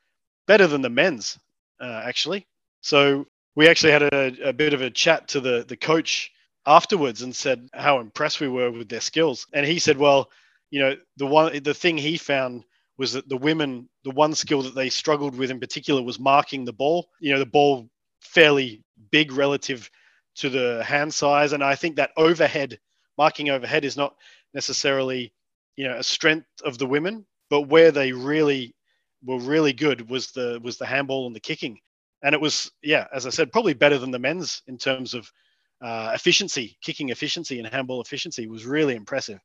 [0.45, 1.39] Better than the men's,
[1.80, 2.47] uh, actually.
[2.82, 3.25] So
[3.56, 6.32] we actually had a, a bit of a chat to the, the coach
[6.65, 9.47] afterwards and said how impressed we were with their skills.
[9.54, 10.30] And he said, well,
[10.69, 12.63] you know, the one the thing he found
[12.97, 16.65] was that the women, the one skill that they struggled with in particular was marking
[16.65, 17.10] the ball.
[17.19, 17.89] You know, the ball
[18.21, 19.89] fairly big relative
[20.35, 22.79] to the hand size, and I think that overhead
[23.17, 24.15] marking overhead is not
[24.53, 25.33] necessarily
[25.75, 28.73] you know a strength of the women, but where they really
[29.23, 31.79] were really good was the was the handball and the kicking,
[32.23, 35.29] and it was yeah, as I said, probably better than the men's in terms of
[35.81, 39.39] uh, efficiency, kicking efficiency and handball efficiency was really impressive.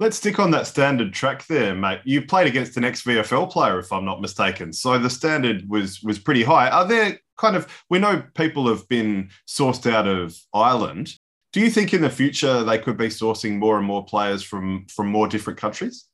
[0.00, 2.00] Let's stick on that standard track there, mate.
[2.04, 4.72] You played against an ex-VFL player, if I'm not mistaken.
[4.72, 6.70] So the standard was was pretty high.
[6.70, 11.14] Are there kind of we know people have been sourced out of Ireland.
[11.52, 14.86] Do you think in the future they could be sourcing more and more players from
[14.86, 16.06] from more different countries?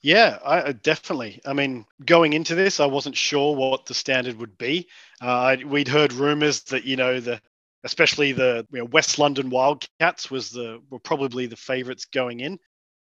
[0.00, 1.40] Yeah, I, definitely.
[1.44, 4.88] I mean, going into this, I wasn't sure what the standard would be.
[5.20, 7.40] Uh, we'd heard rumors that you know the
[7.84, 12.58] especially the you know, West London Wildcats was the were probably the favourites going in.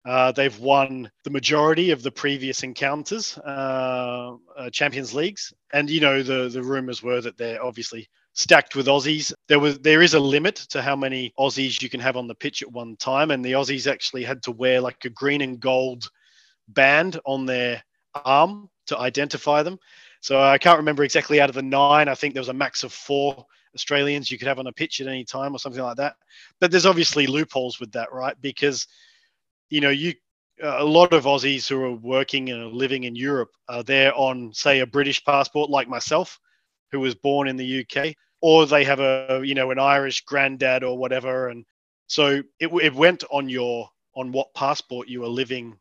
[0.07, 6.01] Uh, they've won the majority of the previous encounters, uh, uh, Champions Leagues, and you
[6.01, 9.33] know the the rumors were that they're obviously stacked with Aussies.
[9.49, 12.35] There was there is a limit to how many Aussies you can have on the
[12.35, 15.61] pitch at one time, and the Aussies actually had to wear like a green and
[15.61, 16.09] gold
[16.69, 17.83] band on their
[18.25, 19.79] arm to identify them.
[20.23, 22.09] So I can't remember exactly out of the nine.
[22.09, 25.01] I think there was a max of four Australians you could have on a pitch
[25.01, 26.17] at any time or something like that.
[26.59, 28.35] But there's obviously loopholes with that, right?
[28.41, 28.87] Because
[29.71, 30.15] you know you
[30.63, 34.53] a lot of Aussies who are working and are living in Europe are there on,
[34.53, 36.39] say, a British passport, like myself,
[36.93, 40.85] who was born in the UK, or they have a, you know, an Irish granddad
[40.85, 41.65] or whatever, and
[42.11, 45.79] so it, it went on your on what passport you were living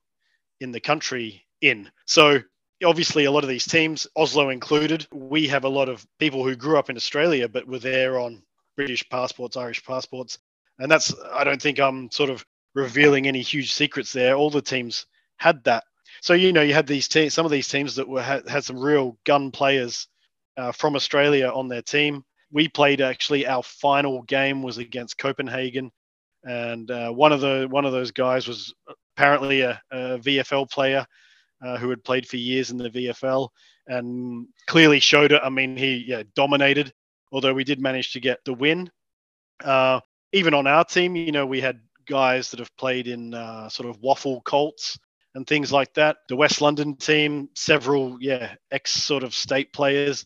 [0.59, 1.89] in the country in.
[2.05, 2.39] So
[2.85, 6.55] obviously a lot of these teams, Oslo included, we have a lot of people who
[6.55, 8.43] grew up in Australia but were there on
[8.75, 10.37] British passports, Irish passports.
[10.77, 14.35] And that's I don't think I'm sort of revealing any huge secrets there.
[14.35, 15.05] All the teams
[15.37, 15.83] had that.
[16.21, 18.63] So you know you had these teams, some of these teams that were had, had
[18.63, 20.07] some real gun players
[20.57, 22.23] uh, from Australia on their team.
[22.51, 25.91] We played actually our final game was against Copenhagen,
[26.43, 28.73] and uh, one of the one of those guys was
[29.15, 31.05] apparently a, a VFL player
[31.63, 33.49] uh, who had played for years in the VFL
[33.87, 35.41] and clearly showed it.
[35.43, 36.93] I mean, he yeah, dominated,
[37.31, 38.89] although we did manage to get the win.
[39.63, 39.99] Uh,
[40.31, 43.87] even on our team, you know, we had guys that have played in uh, sort
[43.87, 44.99] of WAFL Colts
[45.35, 46.17] and things like that.
[46.27, 50.25] The West London team, several, yeah, ex sort of state players.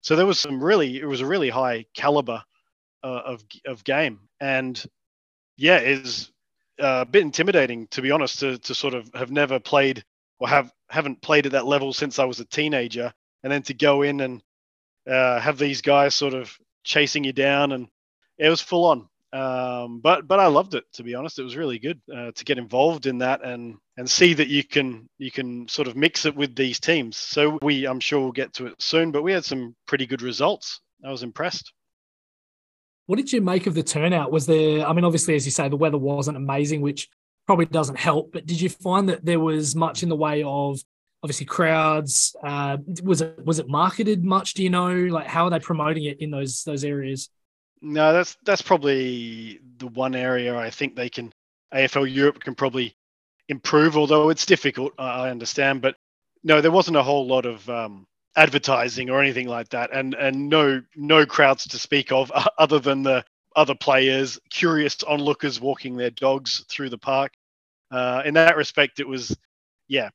[0.00, 2.42] So there was some really, it was a really high caliber
[3.04, 4.82] uh, of of game, and
[5.56, 6.30] yeah, is
[6.80, 10.04] uh, a bit intimidating to be honest to to sort of have never played
[10.40, 13.12] or have haven't played at that level since I was a teenager,
[13.42, 14.42] and then to go in and
[15.08, 17.88] uh, have these guys sort of chasing you down, and
[18.38, 19.08] it was full on.
[19.32, 21.38] Um, but but I loved it to be honest.
[21.38, 24.64] It was really good uh, to get involved in that and and see that you
[24.64, 27.16] can you can sort of mix it with these teams.
[27.16, 30.22] So we I'm sure we'll get to it soon, but we had some pretty good
[30.22, 30.80] results.
[31.04, 31.72] I was impressed.
[33.06, 34.32] What did you make of the turnout?
[34.32, 34.86] Was there?
[34.86, 37.08] I mean, obviously, as you say, the weather wasn't amazing, which
[37.46, 38.32] probably doesn't help.
[38.32, 40.78] But did you find that there was much in the way of
[41.22, 42.34] obviously crowds?
[42.42, 44.54] Uh, was it was it marketed much?
[44.54, 47.30] Do you know like how are they promoting it in those those areas?
[47.80, 51.32] No, that's that's probably the one area I think they can
[51.74, 52.96] AFL Europe can probably
[53.48, 53.96] improve.
[53.96, 55.82] Although it's difficult, I understand.
[55.82, 55.96] But
[56.44, 60.48] no, there wasn't a whole lot of um, advertising or anything like that, and and
[60.48, 63.24] no no crowds to speak of other than the
[63.56, 67.32] other players, curious onlookers walking their dogs through the park.
[67.90, 69.36] Uh, in that respect, it was,
[69.88, 70.10] yeah,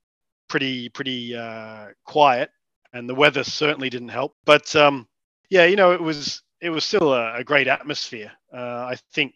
[0.50, 2.52] pretty pretty uh, quiet,
[2.94, 4.36] and the weather certainly didn't help.
[4.46, 5.08] But um,
[5.50, 8.32] yeah, you know, it was it was still a, a great atmosphere.
[8.52, 9.36] Uh, I think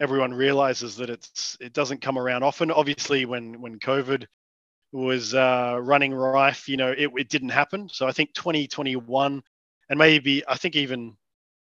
[0.00, 2.72] everyone realizes that it's it doesn't come around often.
[2.72, 4.26] Obviously, when when COVID
[4.92, 7.88] was uh, running rife, you know, it, it didn't happen.
[7.88, 9.42] So I think 2021
[9.88, 11.16] and maybe I think even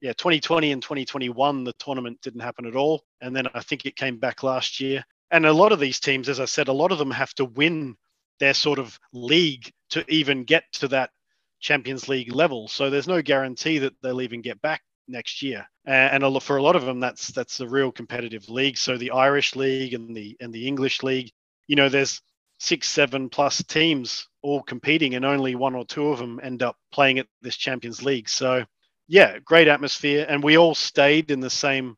[0.02, 3.98] yeah 2020 and 2021 the tournament didn't happen at all and then i think it
[3.98, 6.94] came back last year and a lot of these teams as i said a lot
[6.94, 7.98] of them have to win
[8.40, 11.10] their sort of league to even get to that
[11.60, 15.66] champions league level so there's no guarantee that they'll even get back next year.
[15.86, 18.78] And for a lot of them that's that's a real competitive league.
[18.78, 21.32] So the irish league and the and the english league
[21.68, 22.22] you know there's
[22.60, 26.76] six seven plus teams all competing and only one or two of them end up
[26.92, 28.28] playing at this champions league.
[28.28, 28.66] So
[29.08, 31.96] yeah, great atmosphere, and we all stayed in the same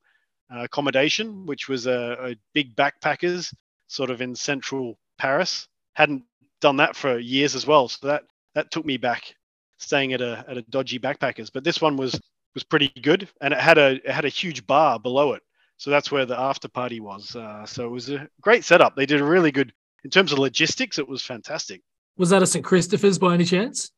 [0.53, 3.53] uh, accommodation, which was a, a big backpackers
[3.87, 5.67] sort of in central Paris.
[5.93, 6.23] Hadn't
[6.61, 8.23] done that for years as well, so that
[8.55, 9.35] that took me back,
[9.77, 11.51] staying at a at a dodgy backpackers.
[11.53, 12.19] But this one was
[12.53, 15.41] was pretty good, and it had a it had a huge bar below it,
[15.77, 17.35] so that's where the after party was.
[17.35, 18.95] Uh, so it was a great setup.
[18.95, 20.97] They did a really good in terms of logistics.
[20.99, 21.81] It was fantastic.
[22.17, 23.91] Was that a St Christopher's by any chance?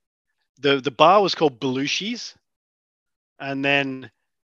[0.60, 2.36] the The bar was called Belushi's,
[3.39, 4.10] and then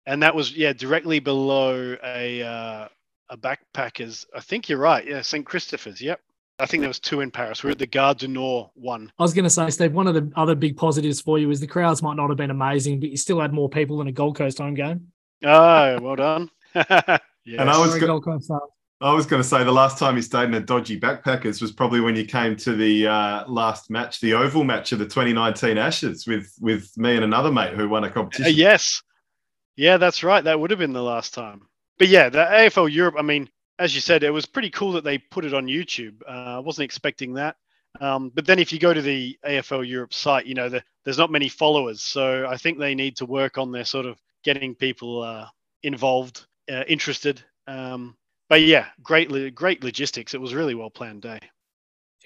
[0.06, 2.88] and that was yeah directly below a uh,
[3.30, 4.26] a backpackers.
[4.36, 5.06] I think you're right.
[5.06, 6.02] Yeah, St Christopher's.
[6.02, 6.20] Yep.
[6.60, 7.64] I think there was two in Paris.
[7.64, 9.12] We are at the Gare du Nord one.
[9.18, 11.60] I was going to say, Steve, one of the other big positives for you is
[11.60, 14.12] the crowds might not have been amazing, but you still had more people than a
[14.12, 15.08] Gold Coast home game.
[15.44, 16.50] Oh, well done.
[16.76, 17.20] yes.
[17.58, 18.52] And I was go- Gold Coast.
[19.02, 21.74] I was going to say the last time you stayed in a dodgy backpackers was
[21.74, 25.78] probably when you came to the uh, last match, the oval match of the 2019
[25.78, 28.54] Ashes with with me and another mate who won a Uh, competition.
[28.56, 29.02] yes.
[29.76, 30.44] Yeah, that's right.
[30.44, 31.64] That would have been the last time.
[31.98, 35.04] But yeah, the AFL Europe, I mean, as you said, it was pretty cool that
[35.04, 36.22] they put it on YouTube.
[36.28, 37.56] Uh, I wasn't expecting that.
[38.02, 41.18] Um, but then if you go to the AFL Europe site, you know, the, there's
[41.18, 42.02] not many followers.
[42.02, 45.48] So I think they need to work on their sort of getting people uh,
[45.84, 47.44] involved, uh, interested.
[47.68, 48.16] Um,
[48.50, 50.34] but yeah, great, great logistics.
[50.34, 51.40] It was a really well planned day.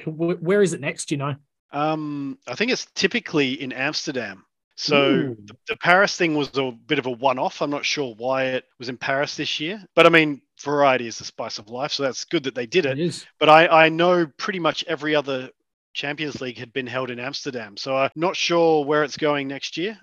[0.06, 1.12] Where is it next?
[1.12, 1.36] You know,
[1.72, 4.46] Um, I think it's typically in Amsterdam.
[4.76, 7.64] So the, the Paris thing was a bit of a one-off.
[7.64, 11.18] I'm not sure why it was in Paris this year, but I mean, variety is
[11.18, 13.00] the spice of life, so that's good that they did it.
[13.00, 13.28] it.
[13.40, 15.50] But I, I know pretty much every other
[15.94, 19.78] Champions League had been held in Amsterdam, so I'm not sure where it's going next
[19.78, 19.98] year.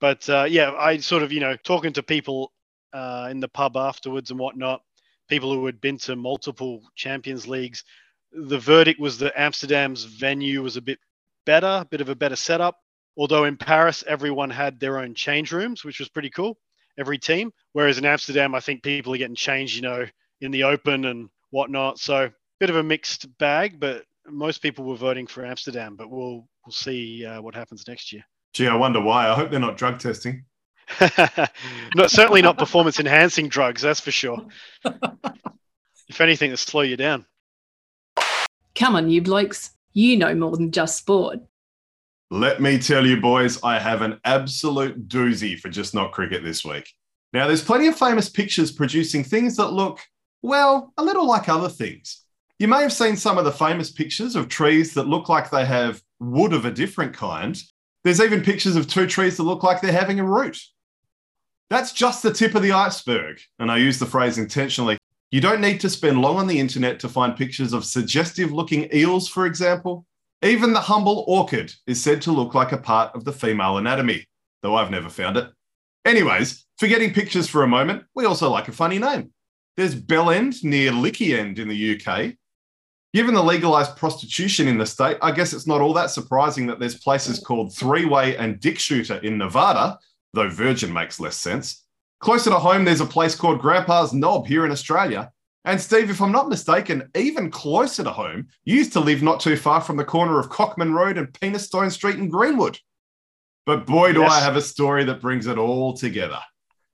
[0.00, 2.52] But uh, yeah, I sort of you know talking to people
[2.92, 4.82] uh, in the pub afterwards and whatnot,
[5.28, 7.84] people who had been to multiple Champions Leagues,
[8.32, 10.98] the verdict was that Amsterdam's venue was a bit
[11.46, 12.78] better, a bit of a better setup.
[13.16, 16.56] Although in Paris, everyone had their own change rooms, which was pretty cool,
[16.98, 17.52] every team.
[17.72, 20.06] Whereas in Amsterdam, I think people are getting changed, you know,
[20.40, 21.98] in the open and whatnot.
[21.98, 25.96] So bit of a mixed bag, but most people were voting for Amsterdam.
[25.96, 28.22] But we'll we'll see uh, what happens next year.
[28.52, 29.28] Gee, I wonder why.
[29.28, 30.44] I hope they're not drug testing.
[31.94, 34.44] not certainly not performance enhancing drugs, that's for sure.
[36.08, 37.26] if anything, to slow you down.
[38.74, 39.70] Come on, you blokes.
[39.92, 41.40] You know more than just sport.
[42.32, 46.64] Let me tell you, boys, I have an absolute doozy for just not cricket this
[46.64, 46.88] week.
[47.32, 49.98] Now, there's plenty of famous pictures producing things that look,
[50.40, 52.24] well, a little like other things.
[52.60, 55.64] You may have seen some of the famous pictures of trees that look like they
[55.64, 57.60] have wood of a different kind.
[58.04, 60.56] There's even pictures of two trees that look like they're having a root.
[61.68, 63.40] That's just the tip of the iceberg.
[63.58, 64.98] And I use the phrase intentionally.
[65.32, 68.88] You don't need to spend long on the internet to find pictures of suggestive looking
[68.94, 70.06] eels, for example.
[70.42, 74.26] Even the humble orchid is said to look like a part of the female anatomy,
[74.62, 75.50] though I've never found it.
[76.06, 79.32] Anyways, forgetting pictures for a moment, we also like a funny name.
[79.76, 82.34] There's Bell End near Licky End in the UK.
[83.12, 86.78] Given the legalized prostitution in the state, I guess it's not all that surprising that
[86.78, 89.98] there's places called Three Way and Dick Shooter in Nevada,
[90.32, 91.84] though Virgin makes less sense.
[92.20, 95.32] Closer to home, there's a place called Grandpa's Knob here in Australia.
[95.64, 99.40] And Steve, if I'm not mistaken, even closer to home, you used to live not
[99.40, 102.78] too far from the corner of Cockman Road and Penistone Street in Greenwood.
[103.66, 104.32] But boy, do Yes.
[104.32, 106.40] I have a story that brings it all together.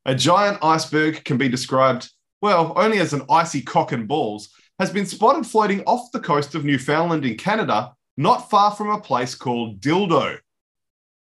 [0.05, 2.11] A giant iceberg can be described,
[2.43, 6.55] well, only as an icy cock and balls, has been spotted floating off the coast
[6.55, 10.39] of Newfoundland in Canada, not far from a place called Dildo.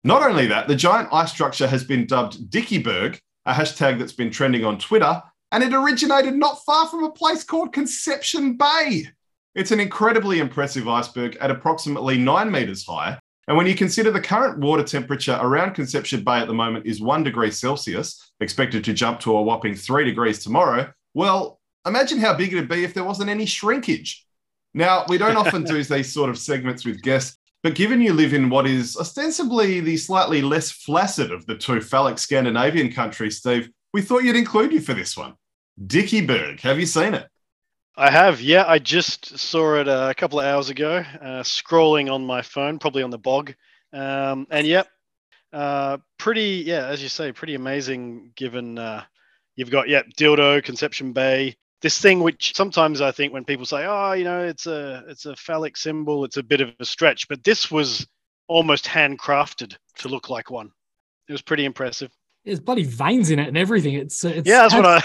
[0.03, 4.31] Not only that, the giant ice structure has been dubbed Dickieberg, a hashtag that's been
[4.31, 5.21] trending on Twitter,
[5.55, 9.07] and it originated not far from a place called Conception Bay.
[9.55, 13.17] It's an incredibly impressive iceberg at approximately nine meters high.
[13.47, 16.99] And when you consider the current water temperature around Conception Bay at the moment is
[16.99, 22.35] one degree Celsius, expected to jump to a whopping three degrees tomorrow, well, imagine how
[22.35, 24.27] big it'd be if there wasn't any shrinkage.
[24.73, 28.33] Now, we don't often do these sort of segments with guests, but given you live
[28.33, 33.69] in what is ostensibly the slightly less flaccid of the two phallic Scandinavian countries, Steve,
[33.93, 35.35] we thought you'd include you for this one.
[35.83, 37.27] Dickieberg, have you seen it?
[37.97, 38.65] I have, yeah.
[38.67, 42.79] I just saw it uh, a couple of hours ago, uh, scrolling on my phone,
[42.79, 43.53] probably on the bog.
[43.93, 44.87] Um, and yep,
[45.53, 49.03] uh, pretty, yeah, as you say, pretty amazing given uh,
[49.55, 51.55] you've got, yep, Dildo, Conception Bay.
[51.81, 55.25] This thing, which sometimes I think when people say, oh, you know, it's a it's
[55.25, 58.07] a phallic symbol, it's a bit of a stretch, but this was
[58.47, 60.71] almost handcrafted to look like one.
[61.27, 62.11] It was pretty impressive.
[62.45, 63.95] There's bloody veins in it and everything.
[63.95, 65.01] It's, uh, it's Yeah, that's what I.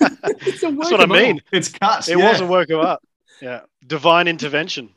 [0.46, 1.20] it's a that's work what I of art.
[1.20, 1.40] mean.
[1.52, 2.08] It's cut.
[2.08, 2.30] It yeah.
[2.30, 3.00] was a work of art.
[3.42, 4.90] Yeah, divine intervention.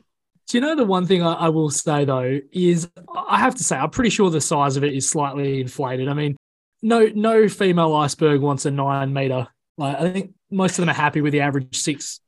[0.48, 3.64] Do you know the one thing I, I will say though is I have to
[3.64, 6.08] say I'm pretty sure the size of it is slightly inflated.
[6.08, 6.36] I mean,
[6.82, 9.48] no no female iceberg wants a nine meter.
[9.76, 12.20] Like I think most of them are happy with the average six.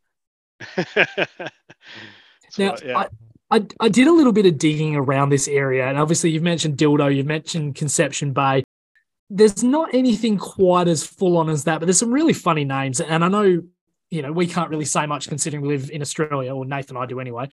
[0.77, 0.95] now,
[2.59, 2.99] right, yeah.
[2.99, 3.09] I,
[3.51, 6.77] I I did a little bit of digging around this area, and obviously you've mentioned
[6.77, 8.64] dildo, you've mentioned Conception Bay.
[9.31, 13.01] There's not anything quite as full on as that, but there's some really funny names,
[13.01, 13.63] and I know
[14.11, 17.05] you know we can't really say much considering we live in Australia, or Nathan and
[17.05, 17.49] I do anyway.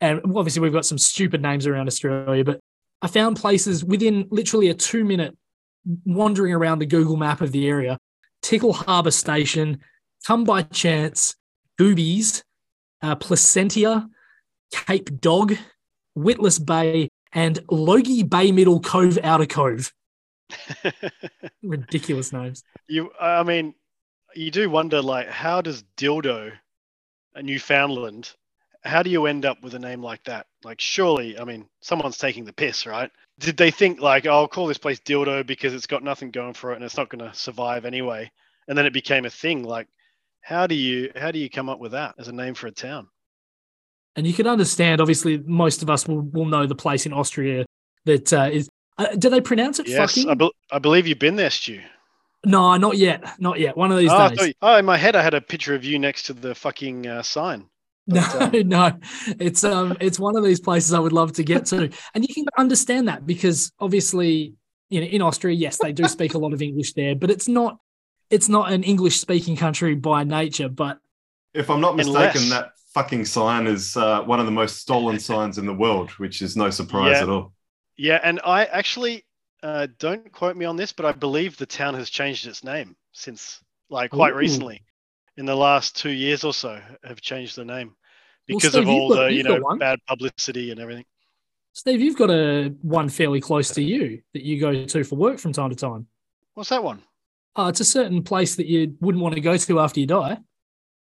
[0.00, 2.60] And obviously we've got some stupid names around Australia, but
[3.02, 5.36] I found places within literally a two minute
[6.04, 7.98] wandering around the Google map of the area.
[8.42, 9.80] Tickle Harbour Station,
[10.26, 11.34] Come by Chance,
[11.78, 12.42] Boobies,
[13.02, 14.08] uh, Placentia,
[14.72, 15.56] Cape Dog,
[16.14, 19.92] Witless Bay, and Logy Bay Middle Cove Outer Cove.
[21.62, 22.64] Ridiculous names.
[22.88, 23.74] you, I mean,
[24.34, 26.52] you do wonder, like, how does dildo,
[27.34, 28.32] a Newfoundland,
[28.82, 30.46] how do you end up with a name like that?
[30.64, 33.10] Like, surely, I mean, someone's taking the piss, right?
[33.38, 36.54] Did they think like, oh, I'll call this place dildo because it's got nothing going
[36.54, 38.30] for it and it's not going to survive anyway?
[38.68, 39.64] And then it became a thing.
[39.64, 39.88] Like,
[40.42, 42.70] how do you how do you come up with that as a name for a
[42.70, 43.08] town?
[44.16, 47.64] And you can understand, obviously, most of us will, will know the place in Austria
[48.04, 48.68] that uh, is.
[49.00, 50.28] Uh, do they pronounce it Yes, fucking?
[50.30, 51.80] I, bel I believe you've been there, Stu.
[52.44, 53.24] no, not yet.
[53.40, 53.76] Not yet.
[53.76, 54.38] One of these Oh, days.
[54.38, 56.54] thought you- oh, in my head, I had a picture of you next to the
[56.54, 57.66] fucking uh, sign.
[58.06, 58.92] No, But, uh, no,
[59.38, 62.34] it's um, it's one of these places I would love to get to, and you
[62.34, 64.54] can understand that because obviously,
[64.88, 67.46] you know, in Austria, yes, they do speak a lot of English there, but it's
[67.46, 67.78] not,
[68.28, 70.68] it's not an English-speaking country by nature.
[70.68, 70.98] But
[71.54, 75.20] If I'm not mistaken, Unless- that fucking sign is uh, one of the most stolen
[75.20, 77.22] signs in the world, which is no surprise Yeah.
[77.22, 77.52] at all.
[78.00, 79.24] Yeah, and I actually
[79.62, 82.96] uh, don't quote me on this, but I believe the town has changed its name
[83.12, 84.36] since, like, quite Ooh.
[84.36, 84.82] recently,
[85.36, 87.88] in the last two years or so, have changed the name
[88.48, 91.04] Well, because Steve, of all got- the you you've know bad publicity and everything.
[91.74, 95.38] Steve, you've got a one fairly close to you that you go to for work
[95.38, 96.06] from time to time.
[96.54, 97.02] What's that one?
[97.54, 100.38] Oh, it's a certain place that you wouldn't want to go to after you die.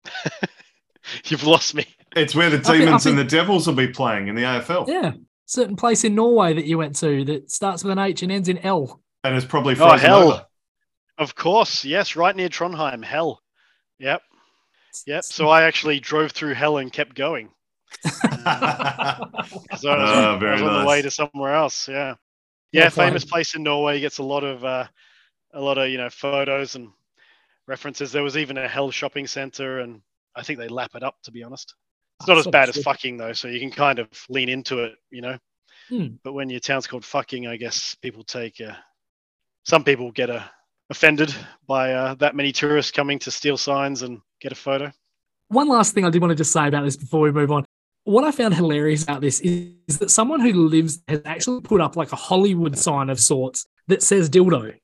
[1.26, 1.84] You've lost me.
[2.16, 4.88] It's where the I think- demons and the devils will be playing in the AFL.
[4.88, 5.12] Yeah,
[5.46, 8.48] certain place in Norway that you went to that starts with an H and ends
[8.48, 9.00] in L.
[9.24, 10.22] And it's probably Oh, hell.
[10.32, 10.46] over.
[11.18, 13.02] Of course, yes, right near Trondheim.
[13.02, 13.40] Hell,
[13.98, 14.20] yep,
[15.06, 15.24] yep.
[15.24, 17.48] So I actually drove through hell and kept going.
[18.04, 21.04] So I was, Ah, on, I very was on the way nice.
[21.04, 21.88] to somewhere else.
[21.88, 22.14] Yeah,
[22.72, 22.82] yeah.
[22.82, 23.30] Well famous played.
[23.30, 24.86] place in Norway gets a lot of uh,
[25.54, 26.88] a lot of you know photos and
[27.66, 28.12] references.
[28.12, 30.00] There was even a hell shopping center, and
[30.34, 31.16] I think they lap it up.
[31.24, 31.74] To be honest,
[32.20, 34.94] it's not as bad as fucking though, so you can kind of lean into it,
[35.10, 35.38] you know.
[35.88, 36.06] Hmm.
[36.24, 38.74] But when your town's called fucking, I guess people take uh,
[39.64, 40.42] some people get uh,
[40.90, 41.34] offended
[41.66, 44.92] by uh, that many tourists coming to steal signs and get a photo.
[45.48, 47.64] One last thing I did want to just say about this before we move on.
[48.04, 51.80] What I found hilarious about this is, is that someone who lives has actually put
[51.80, 54.74] up like a Hollywood sign of sorts that says dildo.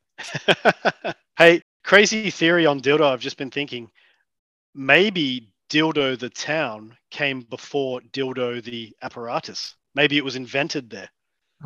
[1.38, 3.04] hey, crazy theory on dildo.
[3.04, 3.90] I've just been thinking
[4.74, 9.74] maybe dildo the town came before dildo the apparatus.
[9.94, 11.08] Maybe it was invented there.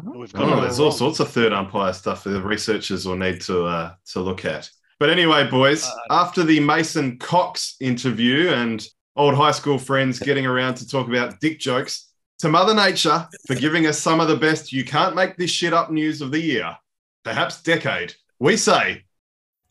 [0.02, 0.96] We've got Oh, there's all wrong.
[0.98, 4.70] sorts of third umpire stuff that the researchers will need to uh, to look at.
[4.98, 8.86] But anyway, boys, Uh, after the Mason Cox interview and
[9.16, 13.54] old high school friends getting around to talk about dick jokes, to Mother Nature for
[13.54, 16.40] giving us some of the best you can't make this shit up news of the
[16.40, 16.76] year,
[17.24, 19.04] perhaps decade, we say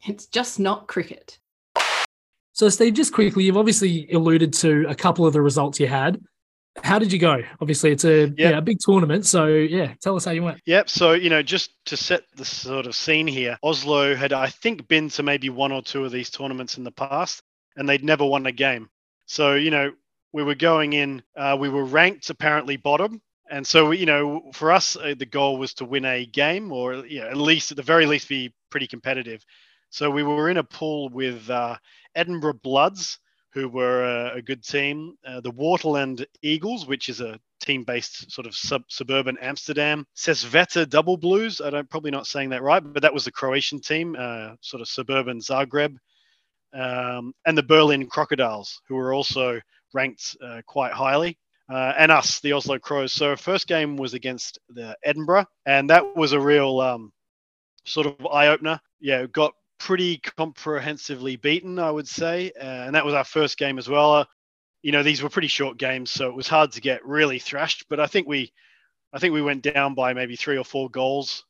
[0.07, 1.39] It's just not cricket.
[2.55, 6.21] So, Steve, just quickly, you've obviously alluded to a couple of the results you had.
[6.83, 7.43] How did you go?
[7.59, 8.51] Obviously, it's a Yeah.
[8.51, 9.25] yeah, a big tournament.
[9.25, 10.61] So, yeah, tell us how you went.
[10.65, 10.89] Yep.
[10.89, 14.87] So, you know, just to set the sort of scene here, Oslo had, I think,
[14.87, 17.41] been to maybe one or two of these tournaments in the past,
[17.75, 18.87] and they'd never won a game.
[19.25, 19.91] So, you know,
[20.31, 23.21] we were going in, uh, we were ranked apparently bottom.
[23.51, 27.05] And so, you know, for us, uh, the goal was to win a game or,
[27.05, 29.45] yeah, at least, at the very least, be pretty competitive.
[29.95, 31.77] So we were in a pool with uh,
[32.15, 33.17] Edinburgh Bloods,
[33.53, 38.45] who were a, a good team, uh, the Waterland Eagles, which is a team-based sort
[38.45, 41.61] of sub- suburban Amsterdam, Sesveta Double Blues.
[41.61, 44.81] I don't probably not saying that right, but that was the Croatian team, uh, sort
[44.81, 45.95] of suburban Zagreb,
[46.73, 49.61] um, and the Berlin Crocodiles, who were also
[49.93, 51.37] ranked uh, quite highly.
[51.71, 53.13] Uh, and us, the Oslo Crows.
[53.13, 57.13] So first game was against the Edinburgh, and that was a real um,
[57.85, 58.77] sort of eye opener.
[58.99, 59.53] Yeah, got
[59.85, 64.15] pretty comprehensively beaten, I would say, uh, and that was our first game as well.
[64.15, 64.25] Uh,
[64.81, 67.85] you know, these were pretty short games, so it was hard to get really thrashed.
[67.87, 68.51] But I think we,
[69.13, 71.45] I think we went down by maybe three or four goals.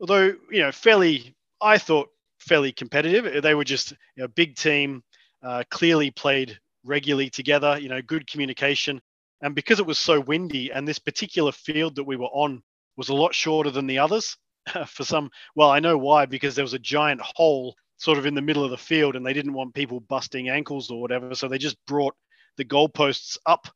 [0.00, 2.08] Although you know, fairly, I thought
[2.40, 3.40] fairly competitive.
[3.40, 5.04] They were just you know, big team,
[5.44, 7.78] uh, clearly played regularly together.
[7.78, 9.00] You know, good communication,
[9.42, 12.64] and because it was so windy, and this particular field that we were on
[12.96, 14.36] was a lot shorter than the others,
[14.86, 15.30] for some.
[15.54, 18.64] Well, I know why because there was a giant hole sort of in the middle
[18.64, 21.76] of the field, and they didn't want people busting ankles or whatever, so they just
[21.86, 22.14] brought
[22.56, 23.68] the goalposts up,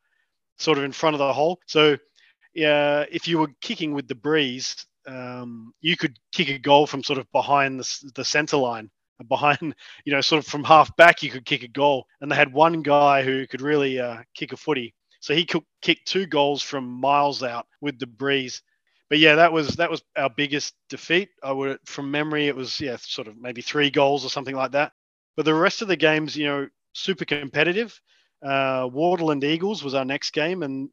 [0.58, 1.58] sort of in front of the hole.
[1.66, 1.96] So,
[2.54, 4.76] yeah, if you were kicking with the breeze,
[5.06, 8.90] um, you could kick a goal from sort of behind the, the center line
[9.28, 9.74] behind,
[10.04, 12.06] you know, sort of from half back, you could kick a goal.
[12.20, 14.94] And they had one guy who could really uh, kick a footy.
[15.20, 18.62] So he could kick two goals from miles out with the breeze.
[19.10, 21.30] But yeah, that was that was our biggest defeat.
[21.42, 24.72] I would, from memory, it was yeah, sort of maybe three goals or something like
[24.72, 24.92] that.
[25.36, 28.00] But the rest of the games, you know, super competitive.
[28.42, 30.88] Uh, Waterland Eagles was our next game, and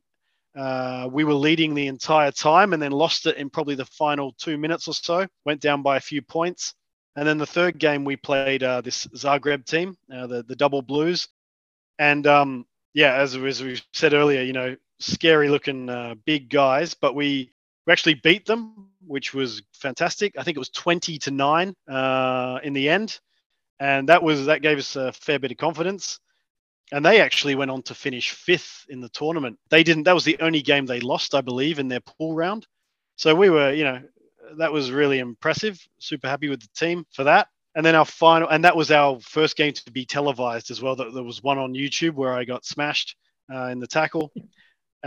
[0.57, 4.34] uh, we were leading the entire time, and then lost it in probably the final
[4.39, 5.28] two minutes or so.
[5.45, 6.74] Went down by a few points.
[7.15, 10.84] And then the third game we played uh, this Zagreb team, uh, the the Double
[10.84, 11.28] Blues,
[11.97, 16.93] and um, yeah, as, as we said earlier, you know, scary looking uh, big guys,
[16.93, 17.51] but we
[17.88, 20.36] we actually beat them, which was fantastic.
[20.38, 23.20] I think it was twenty to nine uh, in the end,
[23.80, 26.20] and that was that gave us a fair bit of confidence.
[26.92, 29.58] And they actually went on to finish fifth in the tournament.
[29.70, 30.04] They didn't.
[30.04, 32.66] That was the only game they lost, I believe, in their pool round.
[33.18, 34.02] So we were, you know,
[34.58, 35.78] that was really impressive.
[36.00, 37.50] Super happy with the team for that.
[37.76, 40.96] And then our final, and that was our first game to be televised as well.
[40.96, 43.18] There was one on YouTube where I got smashed
[43.54, 44.32] uh, in the tackle.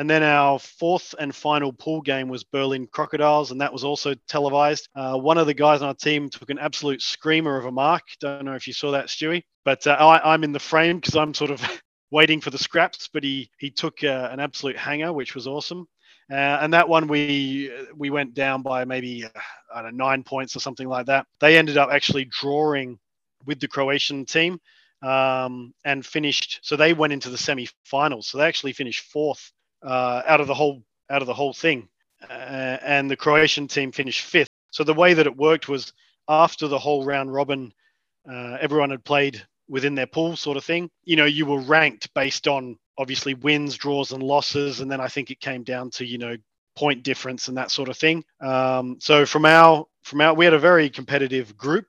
[0.01, 4.15] And then our fourth and final pool game was Berlin Crocodiles, and that was also
[4.29, 4.89] televised.
[4.95, 8.05] Uh, one of the guys on our team took an absolute screamer of a mark.
[8.19, 11.17] Don't know if you saw that, Stewie, but uh, I, am in the frame because
[11.17, 11.63] I'm sort of
[12.11, 13.11] waiting for the scraps.
[13.13, 15.87] But he he took uh, an absolute hanger, which was awesome.
[16.33, 19.27] Uh, and that one we we went down by maybe
[19.75, 21.27] I don't know nine points or something like that.
[21.41, 22.99] They ended up actually drawing
[23.45, 24.61] with the Croatian team
[25.03, 26.61] um, and finished.
[26.63, 28.29] So they went into the semi-finals.
[28.29, 29.53] So they actually finished fourth
[29.83, 31.89] uh, out of the whole out of the whole thing,
[32.29, 34.49] uh, and the Croatian team finished fifth.
[34.71, 35.93] So the way that it worked was
[36.29, 37.73] after the whole round robin,
[38.31, 40.91] uh, everyone had played within their pool, sort of thing.
[41.05, 45.09] You know, you were ranked based on obviously wins, draws, and losses, and then I
[45.09, 46.37] think it came down to you know
[46.77, 48.25] point difference and that sort of thing.
[48.41, 51.87] Um, so from our from our we had a very competitive group.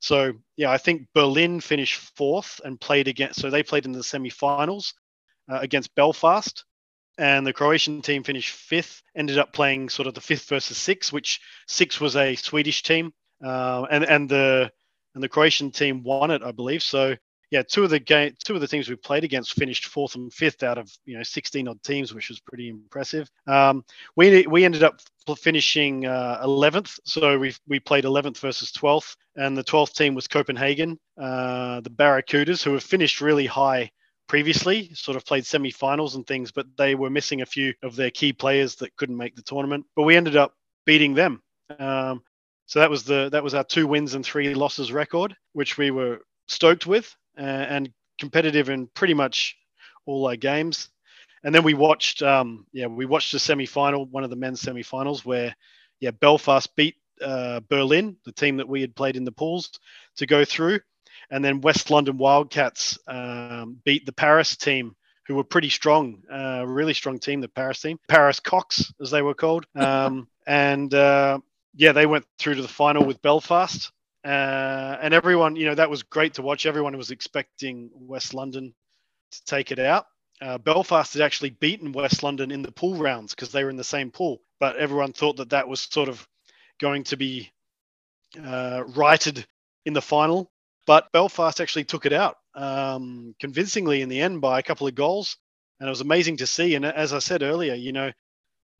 [0.00, 3.40] So yeah, I think Berlin finished fourth and played against.
[3.40, 4.94] So they played in the semi-finals
[5.48, 6.64] uh, against Belfast,
[7.18, 9.02] and the Croatian team finished fifth.
[9.14, 13.12] Ended up playing sort of the fifth versus six, which six was a Swedish team,
[13.44, 14.70] uh, and and the
[15.14, 16.82] and the Croatian team won it, I believe.
[16.82, 17.16] So
[17.52, 20.32] yeah, two of the game, two of the teams we played against finished fourth and
[20.32, 23.30] fifth out of you know 16 odd teams, which was pretty impressive.
[23.46, 23.84] Um,
[24.16, 25.00] we we ended up
[25.36, 30.26] finishing uh, 11th, so we we played 11th versus 12th, and the 12th team was
[30.26, 33.90] Copenhagen, uh, the Barracudas, who have finished really high
[34.28, 38.10] previously, sort of played semi-finals and things, but they were missing a few of their
[38.10, 39.84] key players that couldn't make the tournament.
[39.94, 40.54] But we ended up
[40.86, 41.42] beating them.
[41.78, 42.22] Um,
[42.66, 45.90] so that was the that was our two wins and three losses record, which we
[45.90, 49.56] were stoked with uh, and competitive in pretty much
[50.06, 50.88] all our games.
[51.44, 55.24] And then we watched, um, yeah, we watched the semi-final, one of the men's semi-finals,
[55.24, 55.56] where,
[55.98, 59.70] yeah, Belfast beat uh, Berlin, the team that we had played in the pools,
[60.16, 60.80] to go through,
[61.32, 64.94] and then West London Wildcats um, beat the Paris team,
[65.26, 69.22] who were pretty strong, uh, really strong team, the Paris team, Paris Coqs as they
[69.22, 71.38] were called, um, and uh,
[71.74, 73.90] yeah, they went through to the final with Belfast.
[74.24, 76.66] Uh, and everyone, you know, that was great to watch.
[76.66, 78.72] Everyone was expecting West London
[79.32, 80.06] to take it out.
[80.40, 83.76] Uh, Belfast had actually beaten West London in the pool rounds because they were in
[83.76, 86.26] the same pool, but everyone thought that that was sort of
[86.78, 87.50] going to be
[88.44, 89.46] uh, righted
[89.86, 90.51] in the final.
[90.86, 94.94] But Belfast actually took it out um, convincingly in the end by a couple of
[94.94, 95.36] goals,
[95.80, 96.74] and it was amazing to see.
[96.74, 98.10] And as I said earlier, you know,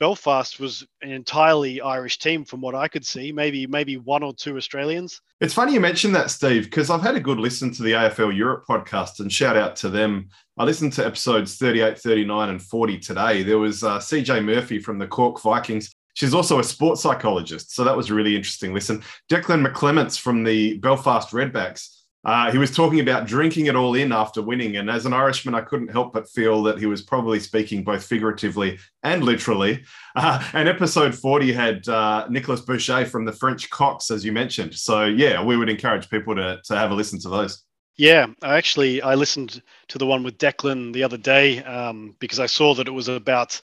[0.03, 3.31] Belfast was an entirely Irish team from what I could see.
[3.31, 5.21] Maybe maybe one or two Australians.
[5.41, 8.37] It's funny you mentioned that, Steve, because I've had a good listen to the AFL
[8.37, 10.29] Europe podcast and shout out to them.
[10.59, 13.43] I listened to episodes 38, 39, and 40 today.
[13.45, 15.93] There was uh, CJ Murphy from the Cork Vikings.
[16.15, 17.75] She's also a sports psychologist.
[17.75, 19.03] So that was a really interesting listen.
[19.31, 24.13] Declan McClements from the Belfast Redbacks uh, he was talking about drinking it all in
[24.13, 24.77] after winning.
[24.77, 28.05] And as an Irishman, I couldn't help but feel that he was probably speaking both
[28.05, 29.85] figuratively and literally.
[30.15, 34.75] Uh, and episode 40 had uh, Nicolas Boucher from the French Coqs, as you mentioned.
[34.75, 37.65] So, yeah, we would encourage people to, to have a listen to those.
[37.97, 42.39] Yeah, I actually I listened to the one with Declan the other day um, because
[42.39, 43.63] I saw that it was about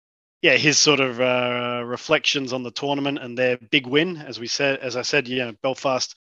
[0.41, 4.17] yeah his sort of uh, reflections on the tournament and their big win.
[4.17, 6.15] As we said, as I said, yeah, Belfast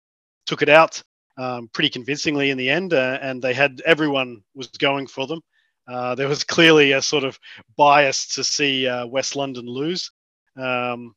[0.46, 1.02] took it out
[1.38, 5.42] um, pretty convincingly in the end, uh, and they had everyone was going for them.
[5.88, 7.40] Uh, there was clearly a sort of
[7.78, 10.12] bias to see uh, West London lose,
[10.58, 11.16] um,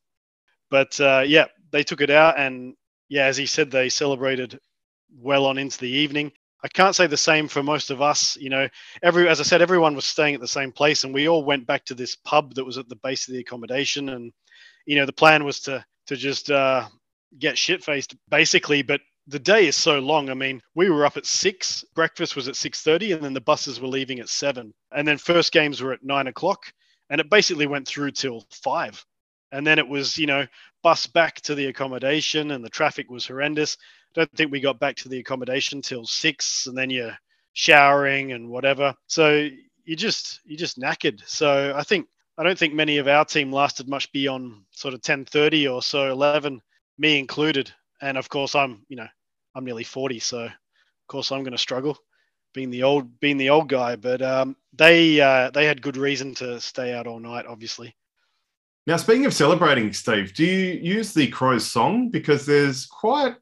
[0.70, 2.74] but uh, yeah, they took it out, and
[3.08, 4.58] yeah, as he said, they celebrated
[5.14, 6.32] well on into the evening.
[6.64, 8.36] I can't say the same for most of us.
[8.36, 8.68] You know,
[9.02, 11.66] every as I said, everyone was staying at the same place, and we all went
[11.66, 14.10] back to this pub that was at the base of the accommodation.
[14.10, 14.32] And
[14.86, 16.88] you know, the plan was to to just uh,
[17.38, 18.82] get shit faced basically.
[18.82, 20.30] But the day is so long.
[20.30, 21.84] I mean, we were up at six.
[21.94, 24.72] Breakfast was at six thirty, and then the buses were leaving at seven.
[24.92, 26.72] And then first games were at nine o'clock,
[27.10, 29.04] and it basically went through till five.
[29.52, 30.46] And then it was, you know,
[30.82, 33.76] bus back to the accommodation, and the traffic was horrendous.
[34.14, 37.16] Don't think we got back to the accommodation till six, and then you're
[37.54, 38.94] showering and whatever.
[39.06, 39.48] So
[39.84, 41.22] you just you just knackered.
[41.26, 42.06] So I think
[42.38, 46.10] I don't think many of our team lasted much beyond sort of 10:30 or so,
[46.10, 46.60] 11,
[46.98, 49.08] me included and of course I'm you know
[49.54, 50.52] I'm nearly 40, so of
[51.08, 51.96] course I'm going to struggle
[52.52, 53.96] being the old being the old guy.
[53.96, 57.94] But um, they uh, they had good reason to stay out all night, obviously.
[58.86, 63.36] Now, speaking of celebrating, Steve, do you use the Crows song because there's quite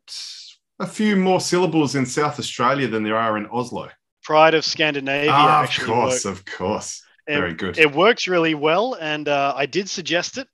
[0.80, 3.88] a few more syllables in South Australia than there are in Oslo?
[4.24, 5.30] Pride of Scandinavia.
[5.32, 6.38] Ah, of course, worked.
[6.38, 7.02] of course.
[7.28, 7.78] Very good.
[7.78, 10.48] It works really well, and uh, I did suggest it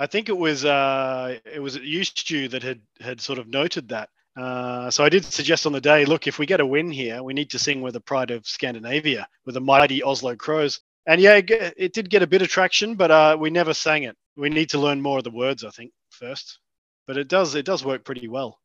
[0.00, 4.08] I think it was uh, it was Stew that had had sort of noted that.
[4.34, 7.22] Uh, so I did suggest on the day, look, if we get a win here,
[7.22, 10.80] we need to sing with the pride of Scandinavia with the mighty Oslo Crows.
[11.06, 14.04] And yeah, it, it did get a bit of traction, but uh, we never sang
[14.04, 14.16] it.
[14.36, 16.60] We need to learn more of the words, I think, first.
[17.06, 18.58] But it does it does work pretty well.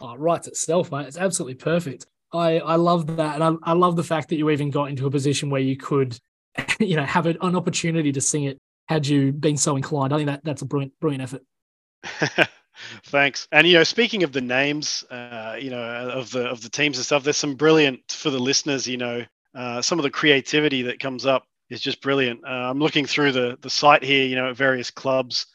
[0.00, 1.06] Oh, it writes itself, mate.
[1.06, 2.06] It's absolutely perfect.
[2.32, 5.06] I I love that, and I, I love the fact that you even got into
[5.06, 6.18] a position where you could,
[6.80, 10.12] you know, have an opportunity to sing it had you been so inclined.
[10.12, 12.48] I think that that's a brilliant, brilliant effort.
[13.04, 13.48] Thanks.
[13.50, 16.96] And you know, speaking of the names, uh, you know, of the of the teams
[16.98, 18.86] and stuff, there's some brilliant for the listeners.
[18.86, 19.24] You know,
[19.54, 22.44] uh, some of the creativity that comes up is just brilliant.
[22.44, 24.26] Uh, I'm looking through the the site here.
[24.26, 25.46] You know, at various clubs,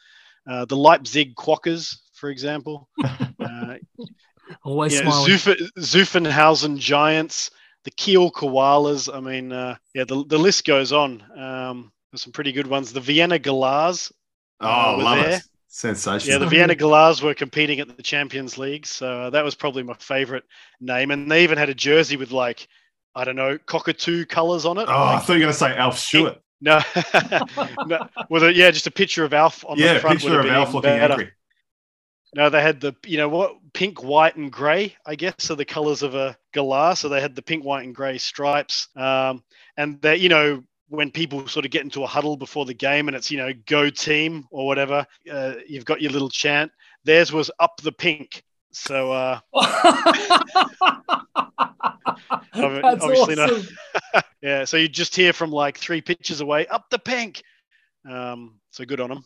[0.48, 2.88] uh, the Leipzig Quackers, for example.
[4.62, 5.32] Always smiling.
[5.32, 7.50] Zuf- Zuffenhausen Giants,
[7.84, 9.14] the Kiel Koalas.
[9.14, 11.22] I mean, uh, yeah, the the list goes on.
[11.38, 12.92] Um, there's some pretty good ones.
[12.92, 14.12] The Vienna Galahs.
[14.60, 15.36] Oh, uh, love there.
[15.36, 15.42] it.
[15.66, 16.34] Sensational.
[16.34, 18.86] Yeah, the Vienna Galahs were competing at the Champions League.
[18.86, 20.44] So uh, that was probably my favorite
[20.80, 21.10] name.
[21.10, 22.68] And they even had a jersey with like,
[23.16, 24.82] I don't know, cockatoo colors on it.
[24.82, 26.40] Oh, like, I thought you were going to say Alf Stewart.
[26.60, 26.80] No,
[27.86, 30.22] no, with a yeah, just a picture of Alf on yeah, the front.
[30.22, 31.12] Yeah, picture of Alf looking better.
[31.14, 31.32] angry.
[32.34, 34.96] No, they had the you know what pink, white, and grey.
[35.06, 36.96] I guess are the colours of a galah.
[36.96, 38.88] So they had the pink, white, and grey stripes.
[38.96, 39.44] Um,
[39.76, 43.08] and they you know when people sort of get into a huddle before the game
[43.08, 46.70] and it's you know go team or whatever uh, you've got your little chant
[47.04, 49.38] theirs was up the pink so uh
[52.54, 53.66] obviously awesome.
[54.12, 57.42] not yeah so you just hear from like three pitches away up the pink
[58.08, 59.24] um so good on them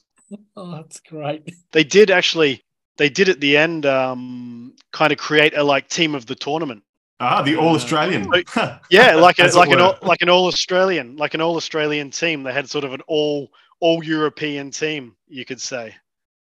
[0.56, 2.62] oh that's great they did actually
[2.99, 6.82] they did at the end um kind of create a like team of the tournament
[7.20, 8.30] Ah, the All Australian.
[8.90, 12.44] yeah, like a, like an all, like an All Australian, like an All Australian team.
[12.44, 15.94] They had sort of an all all European team, you could say.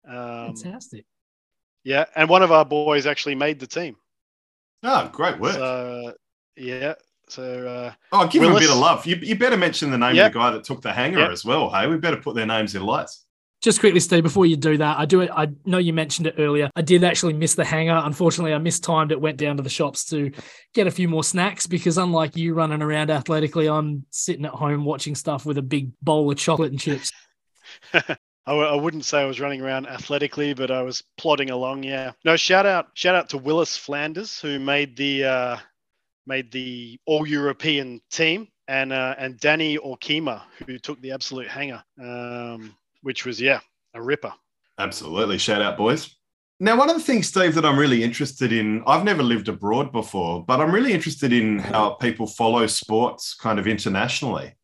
[0.07, 1.05] Um, Fantastic.
[1.83, 3.95] Yeah, and one of our boys actually made the team.
[4.83, 5.53] Oh, great work.
[5.53, 6.13] So,
[6.57, 6.95] yeah.
[7.29, 9.05] So uh, oh, give Willis, him a bit of love.
[9.05, 10.27] You, you better mention the name yep.
[10.27, 11.31] of the guy that took the hanger yep.
[11.31, 11.69] as well.
[11.69, 13.25] Hey, we better put their names in lights.
[13.61, 15.31] Just quickly, Steve, before you do that, I do it.
[15.33, 16.69] I know you mentioned it earlier.
[16.75, 17.99] I did actually miss the hanger.
[18.05, 19.19] Unfortunately, I mistimed it.
[19.19, 20.31] Went down to the shops to
[20.75, 24.85] get a few more snacks because, unlike you running around athletically, I'm sitting at home
[24.85, 27.11] watching stuff with a big bowl of chocolate and chips.
[27.93, 31.83] I w- I wouldn't say I was running around athletically, but I was plodding along.
[31.83, 32.11] Yeah.
[32.23, 35.57] No, shout out, shout out to Willis Flanders who made the uh,
[36.27, 41.83] made the All European team, and uh, and Danny Orkima who took the absolute hanger.
[41.99, 42.75] Um,
[43.07, 43.61] which was yeah
[43.93, 44.33] a ripper.
[44.77, 46.13] Absolutely, shout out, boys.
[46.59, 49.93] Now, one of the things, Steve, that I'm really interested in, I've never lived abroad
[49.93, 54.55] before, but I'm really interested in how people follow sports kind of internationally.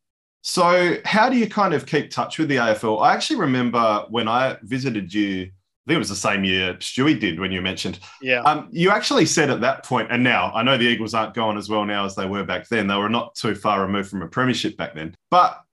[0.42, 3.00] So, how do you kind of keep touch with the AFL?
[3.00, 7.18] I actually remember when I visited you, I think it was the same year Stewie
[7.18, 7.98] did when you mentioned.
[8.20, 8.40] Yeah.
[8.40, 11.56] Um, you actually said at that point, and now I know the Eagles aren't going
[11.56, 12.88] as well now as they were back then.
[12.88, 15.14] They were not too far removed from a premiership back then.
[15.30, 15.64] But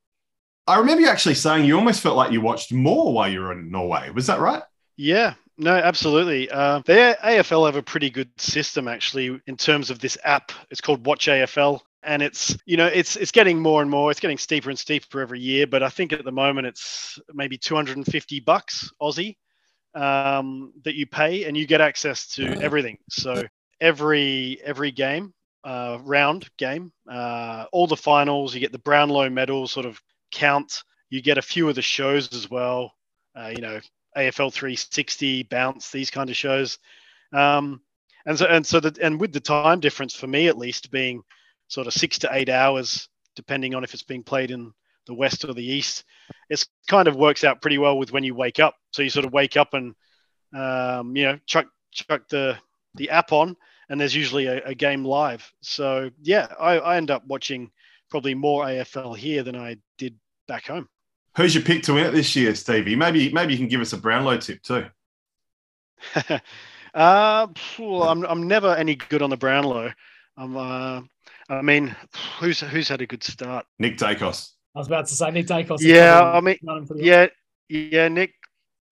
[0.72, 3.52] I remember you actually saying you almost felt like you watched more while you were
[3.52, 4.10] in Norway.
[4.12, 4.64] Was that right?
[4.96, 6.50] Yeah, no, absolutely.
[6.50, 10.54] Uh, the AFL have a pretty good system actually in terms of this app.
[10.70, 14.12] It's called Watch AFL, and it's you know it's it's getting more and more.
[14.12, 15.68] It's getting steeper and steeper every year.
[15.68, 19.36] But I think at the moment it's maybe 250 bucks Aussie
[19.94, 22.98] um, that you pay, and you get access to everything.
[23.10, 23.44] So
[23.82, 25.34] every every game,
[25.66, 30.02] uh, round game, uh, all the finals, you get the Brownlow medal sort of
[30.32, 30.84] count.
[31.10, 32.94] You get a few of the shows as well.
[33.36, 33.80] uh, you know,
[34.18, 36.78] AFL 360, Bounce, these kind of shows.
[37.34, 37.82] Um,
[38.26, 41.24] and so and so that and with the time difference for me at least being
[41.70, 44.74] sort of six to eight hours, depending on if it's being played in
[45.08, 46.04] the west or the east,
[46.50, 48.76] it kind of works out pretty well with when you wake up.
[48.92, 49.96] So you sort of wake up and
[50.56, 52.58] um, you know chuck chuck the
[52.96, 53.56] the app on,
[53.90, 55.52] and there's usually a, a game live.
[55.62, 57.72] So yeah, I, I end up watching
[58.10, 60.20] probably more AFL here than I did
[60.52, 60.90] back home.
[61.38, 62.98] Who's your pick to win it this year, Stevie?
[62.98, 64.86] Maybe maybe you can give us a Brownlow tip too.
[66.94, 67.48] uh,
[67.80, 69.94] I'm I'm never any good on the Brownlow.
[70.36, 71.02] I'm uh,
[71.48, 71.96] I mean,
[72.40, 73.66] who's who's had a good start?
[73.80, 74.52] Nick Daicos.
[74.76, 75.80] I was about to say Nick Daicos.
[75.80, 76.58] Yeah, I mean,
[76.96, 77.28] yeah,
[77.70, 78.34] yeah, Nick.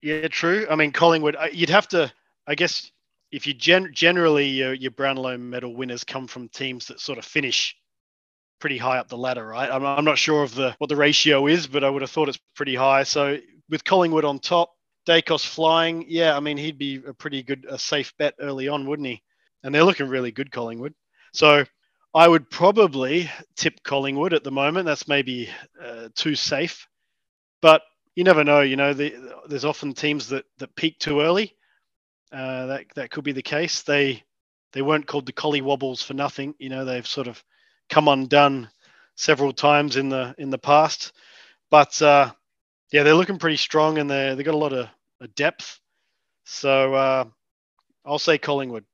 [0.00, 0.66] Yeah, true.
[0.70, 1.36] I mean, Collingwood.
[1.36, 2.10] Uh, you'd have to,
[2.46, 2.90] I guess,
[3.32, 7.24] if you gen- generally your, your Brownlow medal winners come from teams that sort of
[7.26, 7.76] finish
[8.60, 9.70] pretty high up the ladder, right?
[9.70, 12.28] I'm, I'm not sure of the what the ratio is, but I would have thought
[12.28, 13.02] it's pretty high.
[13.02, 13.38] So
[13.68, 14.70] with Collingwood on top,
[15.08, 18.86] Daicos flying, yeah, I mean he'd be a pretty good, a safe bet early on,
[18.86, 19.22] wouldn't he?
[19.62, 20.94] And they're looking really good, Collingwood.
[21.32, 21.64] So
[22.14, 24.86] I would probably tip Collingwood at the moment.
[24.86, 25.48] That's maybe
[25.82, 26.86] uh, too safe,
[27.62, 27.82] but
[28.14, 28.60] you never know.
[28.60, 29.14] You know, the,
[29.48, 31.56] there's often teams that that peak too early.
[32.32, 33.82] Uh, that that could be the case.
[33.82, 34.22] They
[34.72, 36.54] they weren't called the Collie Wobbles for nothing.
[36.58, 37.42] You know, they've sort of
[37.90, 38.70] come undone
[39.16, 41.12] several times in the in the past,
[41.70, 42.30] but uh,
[42.92, 44.88] yeah, they're looking pretty strong and they they got a lot of,
[45.20, 45.78] of depth.
[46.44, 47.24] So uh,
[48.04, 48.84] I'll say Collingwood.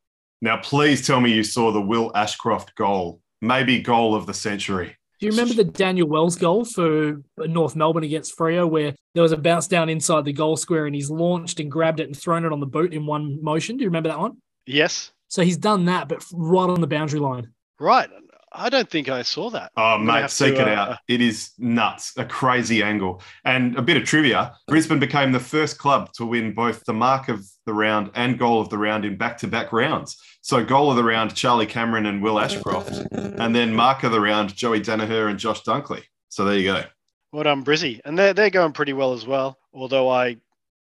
[0.42, 4.96] Now, please tell me you saw the Will Ashcroft goal, maybe goal of the century.
[5.18, 9.32] Do you remember the Daniel Wells goal for North Melbourne against Freo, where there was
[9.32, 12.44] a bounce down inside the goal square and he's launched and grabbed it and thrown
[12.44, 13.78] it on the boot in one motion?
[13.78, 14.36] Do you remember that one?
[14.66, 15.12] Yes.
[15.28, 17.50] So he's done that, but right on the boundary line.
[17.80, 18.10] Right.
[18.56, 19.72] I don't think I saw that.
[19.76, 20.98] Oh, mate, seek to, it uh, out.
[21.08, 23.22] It is nuts, a crazy angle.
[23.44, 27.28] And a bit of trivia Brisbane became the first club to win both the mark
[27.28, 30.16] of the round and goal of the round in back to back rounds.
[30.40, 32.92] So, goal of the round, Charlie Cameron and Will Ashcroft.
[33.12, 36.02] And then mark of the round, Joey Daniher and Josh Dunkley.
[36.28, 36.84] So, there you go.
[37.32, 38.00] Well done, Brizzy.
[38.04, 39.58] And they're, they're going pretty well as well.
[39.74, 40.38] Although I,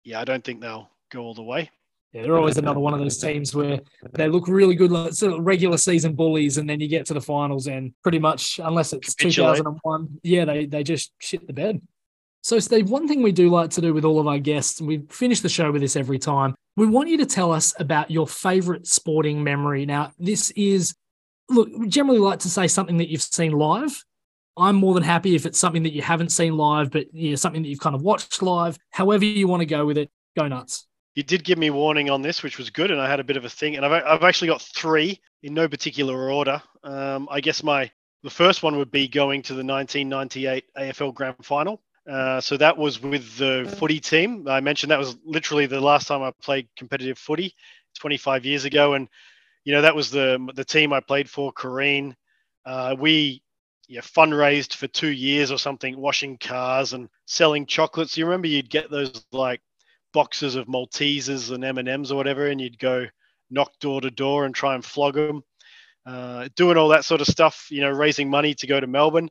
[0.05, 1.71] yeah, I don't think they'll go all the way.
[2.13, 3.79] Yeah, they're always another one of those teams where
[4.15, 7.15] they look really good, like sort of regular season bullies, and then you get to
[7.15, 11.81] the finals and pretty much, unless it's 2001, yeah, they they just shit the bed.
[12.43, 14.89] So, Steve, one thing we do like to do with all of our guests, and
[14.89, 18.11] we finish the show with this every time, we want you to tell us about
[18.11, 19.87] your favorite sporting memory.
[19.87, 20.95] Now, this is,
[21.49, 24.05] look, we generally like to say something that you've seen live.
[24.57, 27.37] I'm more than happy if it's something that you haven't seen live, but you know,
[27.37, 28.79] something that you've kind of watched live.
[28.91, 32.23] However, you want to go with it, go nuts you did give me warning on
[32.23, 33.77] this, which was good, and I had a bit of a thing.
[33.77, 36.63] And I've, I've actually got three in no particular order.
[36.85, 37.91] Um, I guess my
[38.23, 41.81] the first one would be going to the 1998 AFL Grand Final.
[42.09, 44.47] Uh, so that was with the footy team.
[44.49, 47.55] I mentioned that was literally the last time I played competitive footy,
[47.99, 49.09] 25 years ago, and
[49.65, 51.53] you know that was the the team I played for.
[51.53, 52.17] Carine,
[52.65, 53.43] uh, we
[53.89, 58.17] yeah, fundraised for two years or something, washing cars and selling chocolates.
[58.17, 59.61] You remember you'd get those like
[60.13, 63.07] boxes of Maltesers and M and M's or whatever, and you'd go
[63.51, 65.43] knock door to door and try and flog them,
[66.07, 67.69] uh, doing all that sort of stuff.
[67.71, 69.31] You know, raising money to go to Melbourne,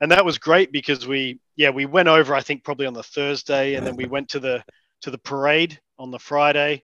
[0.00, 2.34] and that was great because we, yeah, we went over.
[2.34, 4.64] I think probably on the Thursday, and then we went to the
[5.02, 6.82] to the parade on the Friday,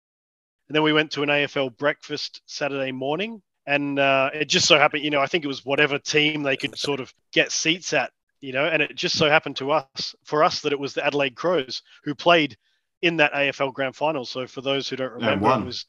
[0.69, 3.43] and then we went to an AFL breakfast Saturday morning.
[3.67, 6.57] And uh, it just so happened, you know, I think it was whatever team they
[6.57, 8.11] could sort of get seats at
[8.41, 11.05] you know, and it just so happened to us, for us, that it was the
[11.05, 12.57] Adelaide Crows who played
[13.03, 14.25] in that AFL Grand Final.
[14.25, 15.87] So for those who don't remember, it was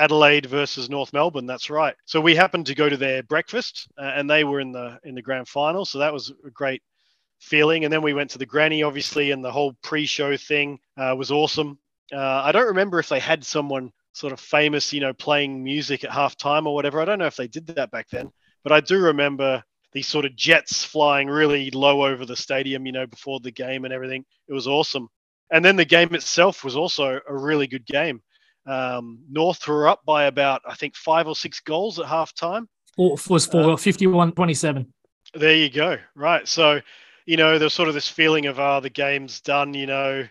[0.00, 1.46] Adelaide versus North Melbourne.
[1.46, 1.94] That's right.
[2.06, 5.14] So we happened to go to their breakfast, uh, and they were in the in
[5.14, 5.84] the grand final.
[5.84, 6.82] So that was a great
[7.38, 7.84] feeling.
[7.84, 11.30] And then we went to the granny, obviously, and the whole pre-show thing uh, was
[11.30, 11.78] awesome.
[12.12, 16.02] Uh, I don't remember if they had someone sort of famous, you know, playing music
[16.04, 17.00] at halftime or whatever.
[17.00, 18.30] I don't know if they did that back then,
[18.62, 19.62] but I do remember
[19.92, 23.84] these sort of jets flying really low over the stadium, you know, before the game
[23.84, 24.24] and everything.
[24.48, 25.08] It was awesome.
[25.50, 28.22] And then the game itself was also a really good game.
[28.66, 32.66] Um, North were up by about, I think, five or six goals at halftime.
[32.96, 34.92] Was for uh, 51 27.
[35.34, 35.96] There you go.
[36.14, 36.46] Right.
[36.46, 36.80] So,
[37.26, 40.26] you know, there's sort of this feeling of, oh, the game's done, you know,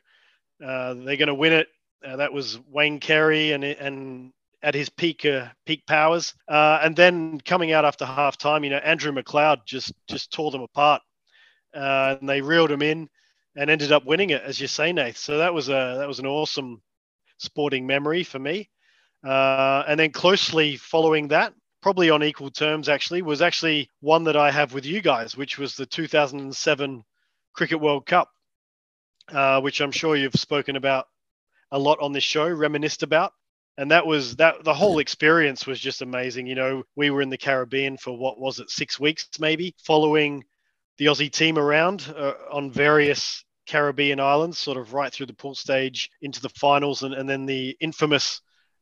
[0.64, 1.68] uh, they're going to win it.
[2.06, 6.34] Uh, that was Wayne Carey and, and at his peak uh, peak powers.
[6.48, 10.52] Uh, and then coming out after half time, you know, Andrew McLeod just just tore
[10.52, 11.02] them apart.
[11.74, 13.10] Uh, and they reeled him in
[13.60, 15.18] and ended up winning it, as you say, Nath.
[15.18, 16.82] So that was a that was an awesome
[17.40, 18.70] sporting memory for me.
[19.26, 24.38] Uh, and then closely following that, probably on equal terms, actually, was actually one that
[24.38, 27.04] I have with you guys, which was the 2007
[27.54, 28.30] Cricket World Cup.
[29.32, 31.08] uh, which I'm sure you've spoken about
[31.72, 33.34] a lot on this show, reminisced about.
[33.78, 36.48] And that was that the whole experience was just amazing.
[36.48, 40.44] You know, we were in the Caribbean for what was it, six weeks maybe, following
[40.98, 45.54] the Aussie team around uh, on various Caribbean islands, sort of right through the pool
[45.54, 48.42] stage into the finals, and, and then the infamous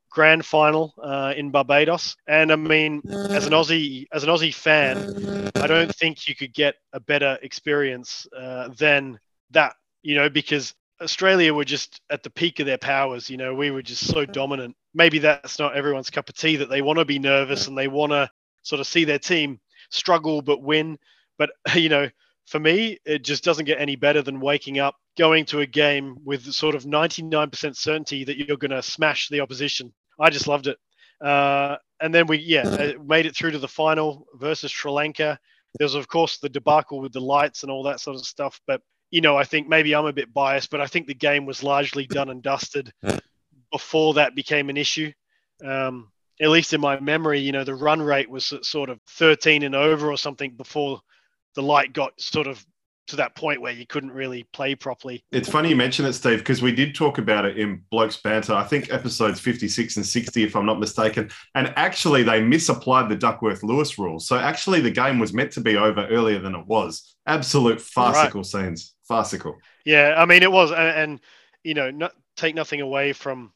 [0.10, 2.16] grand final uh, in Barbados.
[2.26, 6.54] And I mean, as an Aussie, as an Aussie fan, I don't think you could
[6.54, 9.20] get a better experience uh, than
[9.52, 9.76] that.
[10.04, 13.30] You know, because Australia were just at the peak of their powers.
[13.30, 14.76] You know, we were just so dominant.
[14.94, 17.90] Maybe that's not everyone's cup of tea that they want to be nervous and they
[17.90, 18.30] want to
[18.64, 19.60] sort of see their team
[19.90, 20.98] struggle but win.
[21.38, 22.10] But you know,
[22.48, 26.18] for me, it just doesn't get any better than waking up, going to a game
[26.24, 29.94] with sort of 99% certainty that you're going to smash the opposition.
[30.20, 30.78] I just loved it.
[31.20, 35.38] Uh, and then we, yeah, uh, made it through to the final versus Sri Lanka.
[35.78, 38.62] There was, of course, the debacle with the lights and all that sort of stuff.
[38.66, 38.82] But,
[39.12, 41.64] you know, I think maybe I'm a bit biased, but I think the game was
[41.64, 42.94] largely done and dusted
[43.74, 45.12] before that became an issue.
[45.66, 49.64] Um, at least in my memory, you know, the run rate was sort of 13
[49.64, 51.02] and over or something before
[51.58, 52.64] the light got sort of
[53.08, 55.24] to that point where you couldn't really play properly.
[55.32, 58.54] It's funny you mention it, Steve, because we did talk about it in Blokes Banter,
[58.54, 61.32] I think episodes 56 and 60, if I'm not mistaken.
[61.56, 64.28] And actually, they misapplied the Duckworth Lewis rules.
[64.28, 67.16] So actually, the game was meant to be over earlier than it was.
[67.26, 68.46] Absolute farcical right.
[68.46, 68.94] scenes.
[69.08, 69.56] Farcical.
[69.84, 70.72] Yeah, I mean, it was.
[70.72, 71.20] And, and
[71.64, 73.52] you know, not, take nothing away from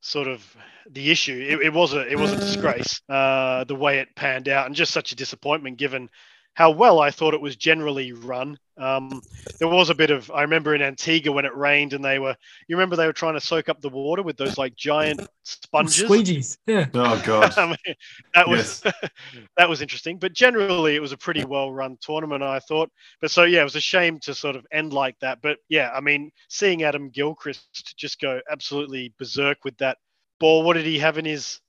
[0.00, 0.44] sort of
[0.90, 1.46] the issue.
[1.48, 4.74] It, it was a it was a disgrace uh, the way it panned out, and
[4.74, 6.08] just such a disappointment given
[6.54, 8.56] how well I thought it was generally run.
[8.76, 9.22] Um,
[9.58, 12.34] there was a bit of I remember in Antigua when it rained and they were
[12.68, 16.08] you remember they were trying to soak up the water with those like giant sponges?
[16.08, 16.86] Squeegees yeah.
[16.94, 17.54] Oh god.
[17.58, 17.96] I mean,
[18.34, 18.94] that was yes.
[19.56, 20.18] that was interesting.
[20.18, 22.90] But generally it was a pretty well run tournament I thought.
[23.20, 25.40] But so yeah it was a shame to sort of end like that.
[25.42, 29.98] But yeah I mean seeing Adam Gilchrist just go absolutely berserk with that
[30.40, 31.60] ball what did he have in his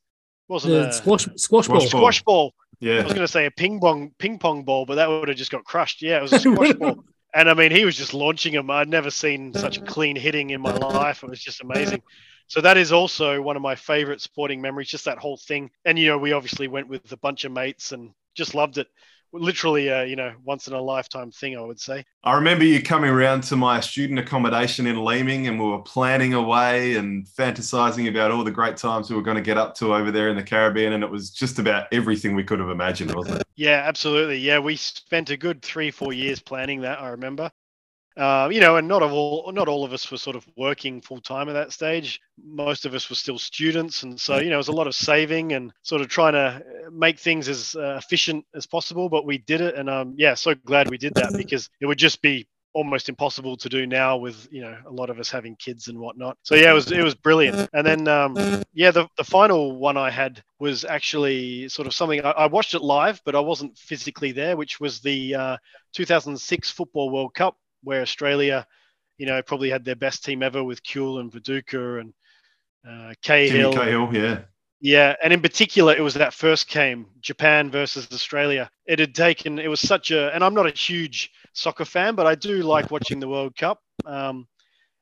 [0.48, 1.82] wasn't a squash squash ball.
[1.82, 3.00] Squash ball yeah.
[3.00, 5.38] I was going to say a ping pong ping pong ball, but that would have
[5.38, 6.02] just got crushed.
[6.02, 7.04] Yeah, it was a squash ball.
[7.34, 8.72] And I mean, he was just launching them.
[8.72, 11.24] I'd never seen such clean hitting in my life.
[11.24, 12.02] It was just amazing.
[12.48, 15.72] So that is also one of my favorite sporting memories, just that whole thing.
[15.84, 18.88] And you know, we obviously went with a bunch of mates and just loved it
[19.34, 22.04] literally a you know once in a lifetime thing i would say.
[22.24, 26.34] I remember you coming around to my student accommodation in leeming and we were planning
[26.34, 29.94] away and fantasizing about all the great times we were going to get up to
[29.94, 33.14] over there in the caribbean and it was just about everything we could have imagined
[33.14, 33.48] wasn't it?
[33.56, 34.38] Yeah absolutely.
[34.38, 37.52] Yeah we spent a good three four years planning that i remember
[38.18, 41.20] uh, you know, and not all not all of us were sort of working full
[41.20, 42.22] time at that stage.
[42.44, 44.96] Most of us were still students, and so you know, it was a lot of
[44.96, 49.10] saving and sort of trying to make things as uh, efficient as possible.
[49.10, 51.98] But we did it, and um, yeah, so glad we did that because it would
[51.98, 55.56] just be almost impossible to do now with you know a lot of us having
[55.58, 56.38] kids and whatnot.
[56.44, 57.70] So yeah, it was it was brilliant.
[57.74, 62.24] And then um, yeah, the the final one I had was actually sort of something
[62.24, 65.58] I, I watched it live, but I wasn't physically there, which was the uh,
[65.94, 68.68] 2006 Football World Cup where Australia,
[69.18, 72.14] you know, probably had their best team ever with Kewell and Viduka and
[72.88, 73.72] uh, Cahill.
[73.72, 74.40] Cahill, yeah.
[74.82, 78.70] Yeah, and in particular, it was that first game, Japan versus Australia.
[78.86, 82.28] It had taken, it was such a, and I'm not a huge soccer fan, but
[82.28, 83.80] I do like watching the World Cup.
[84.06, 84.48] Um,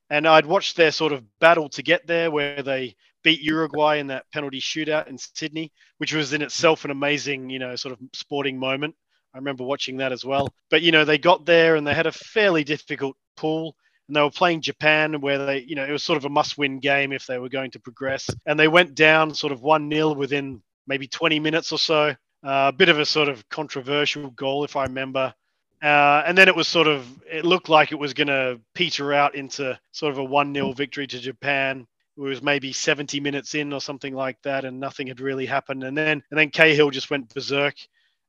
[0.09, 4.07] and I'd watched their sort of battle to get there, where they beat Uruguay in
[4.07, 7.99] that penalty shootout in Sydney, which was in itself an amazing, you know, sort of
[8.13, 8.95] sporting moment.
[9.33, 10.53] I remember watching that as well.
[10.69, 13.75] But you know, they got there and they had a fairly difficult pool.
[14.07, 16.79] And they were playing Japan, where they, you know, it was sort of a must-win
[16.79, 18.29] game if they were going to progress.
[18.45, 22.15] And they went down sort of one 0 within maybe 20 minutes or so.
[22.43, 25.33] Uh, a bit of a sort of controversial goal, if I remember.
[25.81, 29.13] Uh, and then it was sort of, it looked like it was going to peter
[29.13, 31.87] out into sort of a 1 0 victory to Japan.
[32.17, 35.83] It was maybe 70 minutes in or something like that, and nothing had really happened.
[35.83, 37.75] And then, and then Cahill just went berserk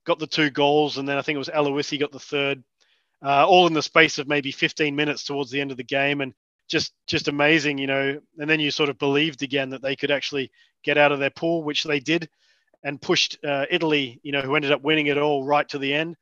[0.04, 2.62] got the two goals, and then I think it was Aloisi got the third,
[3.24, 6.20] uh, all in the space of maybe 15 minutes towards the end of the game,
[6.20, 6.34] and
[6.68, 8.20] just just amazing, you know.
[8.38, 10.50] And then you sort of believed again that they could actually
[10.82, 12.28] get out of their pool, which they did,
[12.82, 15.92] and pushed uh, Italy, you know, who ended up winning it all right to the
[15.92, 16.16] end.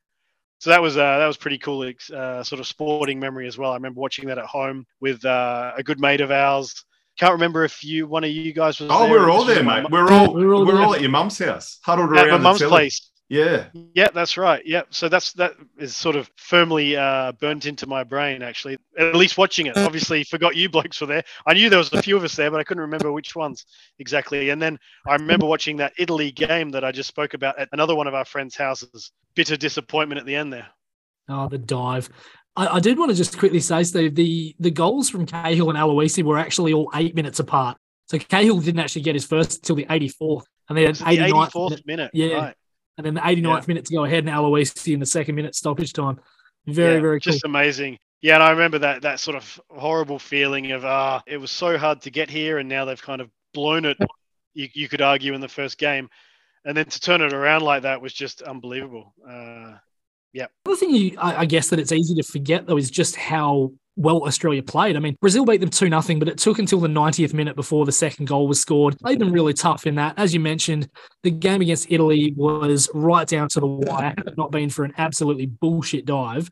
[0.59, 3.73] So that was uh, that was pretty cool, uh, sort of sporting memory as well.
[3.73, 6.85] I remember watching that at home with uh, a good mate of ours.
[7.19, 8.89] Can't remember if you one of you guys was.
[8.91, 9.91] Oh, we are all there, mate.
[9.91, 12.63] We're all we are all, all, at your mum's house, huddled at around my mum's
[12.63, 13.11] place.
[13.29, 13.67] Yeah.
[13.95, 14.63] Yeah, that's right.
[14.67, 14.83] Yeah.
[14.91, 18.77] So that's that is sort of firmly uh, burnt into my brain, actually.
[18.99, 19.77] At least watching it.
[19.77, 21.25] Obviously, forgot you blokes were there.
[21.47, 23.65] I knew there was a few of us there, but I couldn't remember which ones
[23.99, 24.51] exactly.
[24.51, 27.95] And then I remember watching that Italy game that I just spoke about at another
[27.95, 29.13] one of our friends' houses.
[29.35, 30.67] Bitter disappointment at the end there.
[31.29, 32.11] Oh, the dive.
[32.55, 35.79] I, I did want to just quickly say, Steve, the the goals from Cahill and
[35.79, 37.79] Aloisi were actually all eight minutes apart.
[38.09, 41.87] So Cahill didn't actually get his first until the 84th, and then The 84th minute,
[41.87, 42.11] minute.
[42.13, 42.35] Yeah.
[42.35, 42.57] Right.
[42.99, 43.65] And then the 89th Yeah.
[43.69, 46.19] minute to go ahead, and Aloisi in the second minute stoppage time.
[46.67, 47.33] Very, Yeah, very cool.
[47.33, 47.99] just amazing.
[48.21, 51.77] Yeah, and I remember that that sort of horrible feeling of ah, it was so
[51.77, 53.97] hard to get here, and now they've kind of blown it.
[54.55, 56.11] You, you could argue in the first game,
[56.67, 59.15] and then to turn it around like that was just unbelievable.
[59.27, 59.79] Uh,
[60.35, 63.73] Another thing you, I, I guess that it's easy to forget though is just how
[63.97, 64.97] well Australia played.
[64.97, 67.85] I mean, Brazil beat them 2 0, but it took until the 90th minute before
[67.85, 68.97] the second goal was scored.
[69.05, 70.19] They've been really tough in that.
[70.19, 70.89] As you mentioned,
[71.23, 75.47] the game against Italy was right down to the wire, not been for an absolutely
[75.47, 76.51] bullshit dive.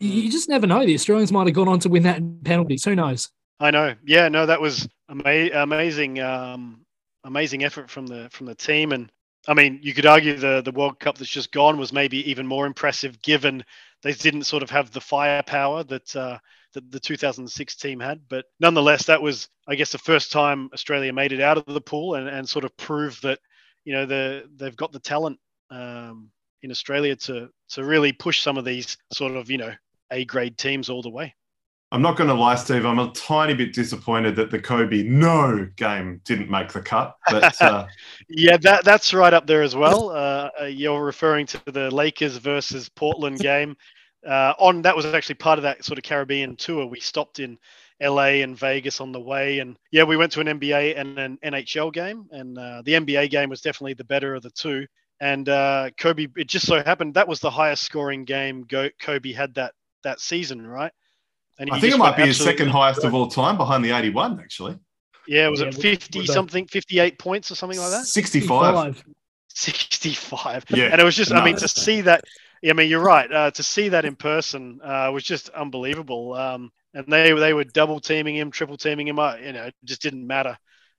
[0.00, 0.84] You, just never know.
[0.84, 2.84] The Australians might have gone on to win that in penalties.
[2.84, 3.30] Who knows?
[3.60, 3.94] I know.
[4.04, 6.20] Yeah, no, that was ama- amazing.
[6.20, 6.84] Um,
[7.24, 9.10] amazing effort from the from the team, and
[9.48, 12.46] I mean, you could argue the the World Cup that's just gone was maybe even
[12.46, 13.64] more impressive, given
[14.04, 16.38] they didn't sort of have the firepower that uh,
[16.74, 18.20] that the 2006 team had.
[18.28, 21.80] But nonetheless, that was, I guess, the first time Australia made it out of the
[21.80, 23.40] pool and, and sort of proved that
[23.84, 25.40] you know the they've got the talent
[25.70, 26.30] um,
[26.62, 29.72] in Australia to to really push some of these sort of you know
[30.12, 31.34] A grade teams all the way.
[31.94, 32.84] I'm not going to lie, Steve.
[32.84, 37.14] I'm a tiny bit disappointed that the Kobe no game didn't make the cut.
[37.30, 37.86] But uh,
[38.28, 40.10] Yeah, that that's right up there as well.
[40.10, 43.76] Uh, uh, you're referring to the Lakers versus Portland game.
[44.26, 46.86] Uh, on that was actually part of that sort of Caribbean tour.
[46.86, 47.58] We stopped in
[48.00, 51.38] LA and Vegas on the way, and yeah, we went to an NBA and an
[51.44, 54.86] NHL game, and uh, the NBA game was definitely the better of the two.
[55.20, 59.32] And uh, Kobe, it just so happened that was the highest scoring game Go, Kobe
[59.32, 60.92] had that that season, right?
[61.58, 64.40] And I think it might be his second highest of all time behind the 81,
[64.40, 64.78] actually.
[65.26, 68.06] Yeah, was Yeah, it 50 with something, 58 points or something like that?
[68.06, 69.04] 65.
[69.48, 70.64] 65.
[70.70, 72.30] Yeah, And it was just, I mean, to see that, yeah,
[72.70, 73.30] I mean, you're right.
[73.30, 76.34] Uh, to see that in person uh, was just unbelievable.
[76.34, 79.18] Um, and they they were double teaming him, triple teaming him.
[79.18, 80.56] Uh, you know, it just didn't matter.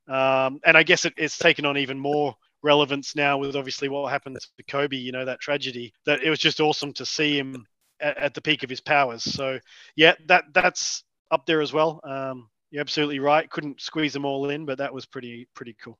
[0.08, 4.12] Um, and I guess it, it's taken on even more relevance now with obviously what
[4.12, 4.98] happened to Kobe.
[4.98, 5.94] You know, that tragedy.
[6.06, 7.66] That it was just awesome to see him
[8.00, 9.24] at, at the peak of his powers.
[9.24, 9.60] So
[9.96, 12.02] yeah, that that's up there as well.
[12.04, 13.50] Um, you're absolutely right.
[13.50, 15.98] Couldn't squeeze them all in, but that was pretty pretty cool.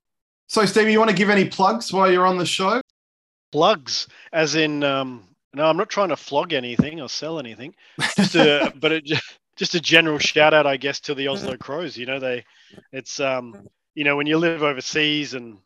[0.48, 2.82] So, Stevie, you want to give any plugs while you're on the show?
[3.56, 5.24] plugs as in um
[5.56, 7.74] no i'm not trying to flog anything or sell anything
[8.16, 9.12] just a, but it,
[9.56, 12.44] just a general shout out i guess to the oslo crows you know they
[12.92, 15.58] it's um you know when you live overseas and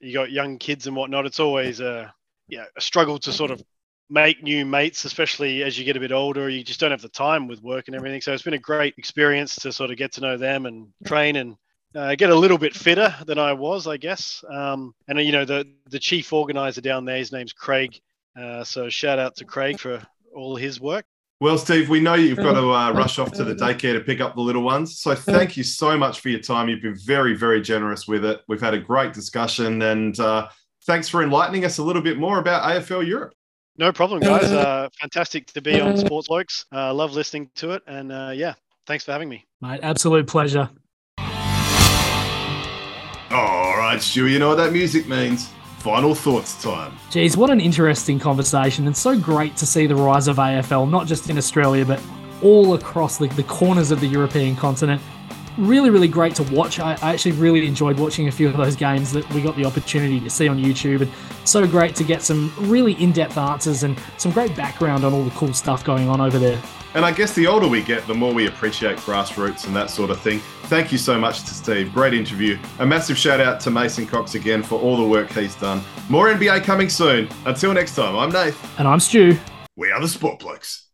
[0.00, 2.12] you got young kids and whatnot it's always a
[2.48, 3.62] yeah a struggle to sort of
[4.10, 7.08] make new mates especially as you get a bit older you just don't have the
[7.10, 10.12] time with work and everything so it's been a great experience to sort of get
[10.12, 11.56] to know them and train and
[11.94, 14.44] uh, get a little bit fitter than I was, I guess.
[14.48, 18.00] Um, and you know, the the chief organizer down there, his name's Craig.
[18.38, 20.00] Uh, so shout out to Craig for
[20.34, 21.04] all his work.
[21.40, 24.20] Well, Steve, we know you've got to uh, rush off to the daycare to pick
[24.20, 25.00] up the little ones.
[25.00, 26.68] So, thank you so much for your time.
[26.68, 28.40] You've been very, very generous with it.
[28.48, 30.48] We've had a great discussion, and uh,
[30.86, 33.34] thanks for enlightening us a little bit more about AFL Europe.
[33.76, 34.50] No problem, guys.
[34.50, 36.66] Uh, fantastic to be on Sports Blokes.
[36.72, 38.54] Uh, love listening to it, and uh, yeah,
[38.88, 39.46] thanks for having me.
[39.60, 40.68] Mate, absolute pleasure.
[43.30, 45.50] All right, Stu, you know what that music means.
[45.78, 46.96] Final thoughts time.
[47.10, 51.06] Geez, what an interesting conversation, and so great to see the rise of AFL, not
[51.06, 52.02] just in Australia, but
[52.42, 55.00] all across the, the corners of the European continent.
[55.58, 56.78] Really, really great to watch.
[56.78, 59.64] I, I actually really enjoyed watching a few of those games that we got the
[59.64, 61.10] opportunity to see on YouTube, and
[61.44, 65.24] so great to get some really in depth answers and some great background on all
[65.24, 66.62] the cool stuff going on over there.
[66.94, 70.10] And I guess the older we get, the more we appreciate grassroots and that sort
[70.10, 70.38] of thing.
[70.64, 71.92] Thank you so much to Steve.
[71.92, 72.56] Great interview.
[72.78, 75.82] A massive shout out to Mason Cox again for all the work he's done.
[76.08, 77.28] More NBA coming soon.
[77.46, 78.78] Until next time, I'm Nath.
[78.78, 79.36] And I'm Stu.
[79.76, 80.87] We are the Sport Blokes.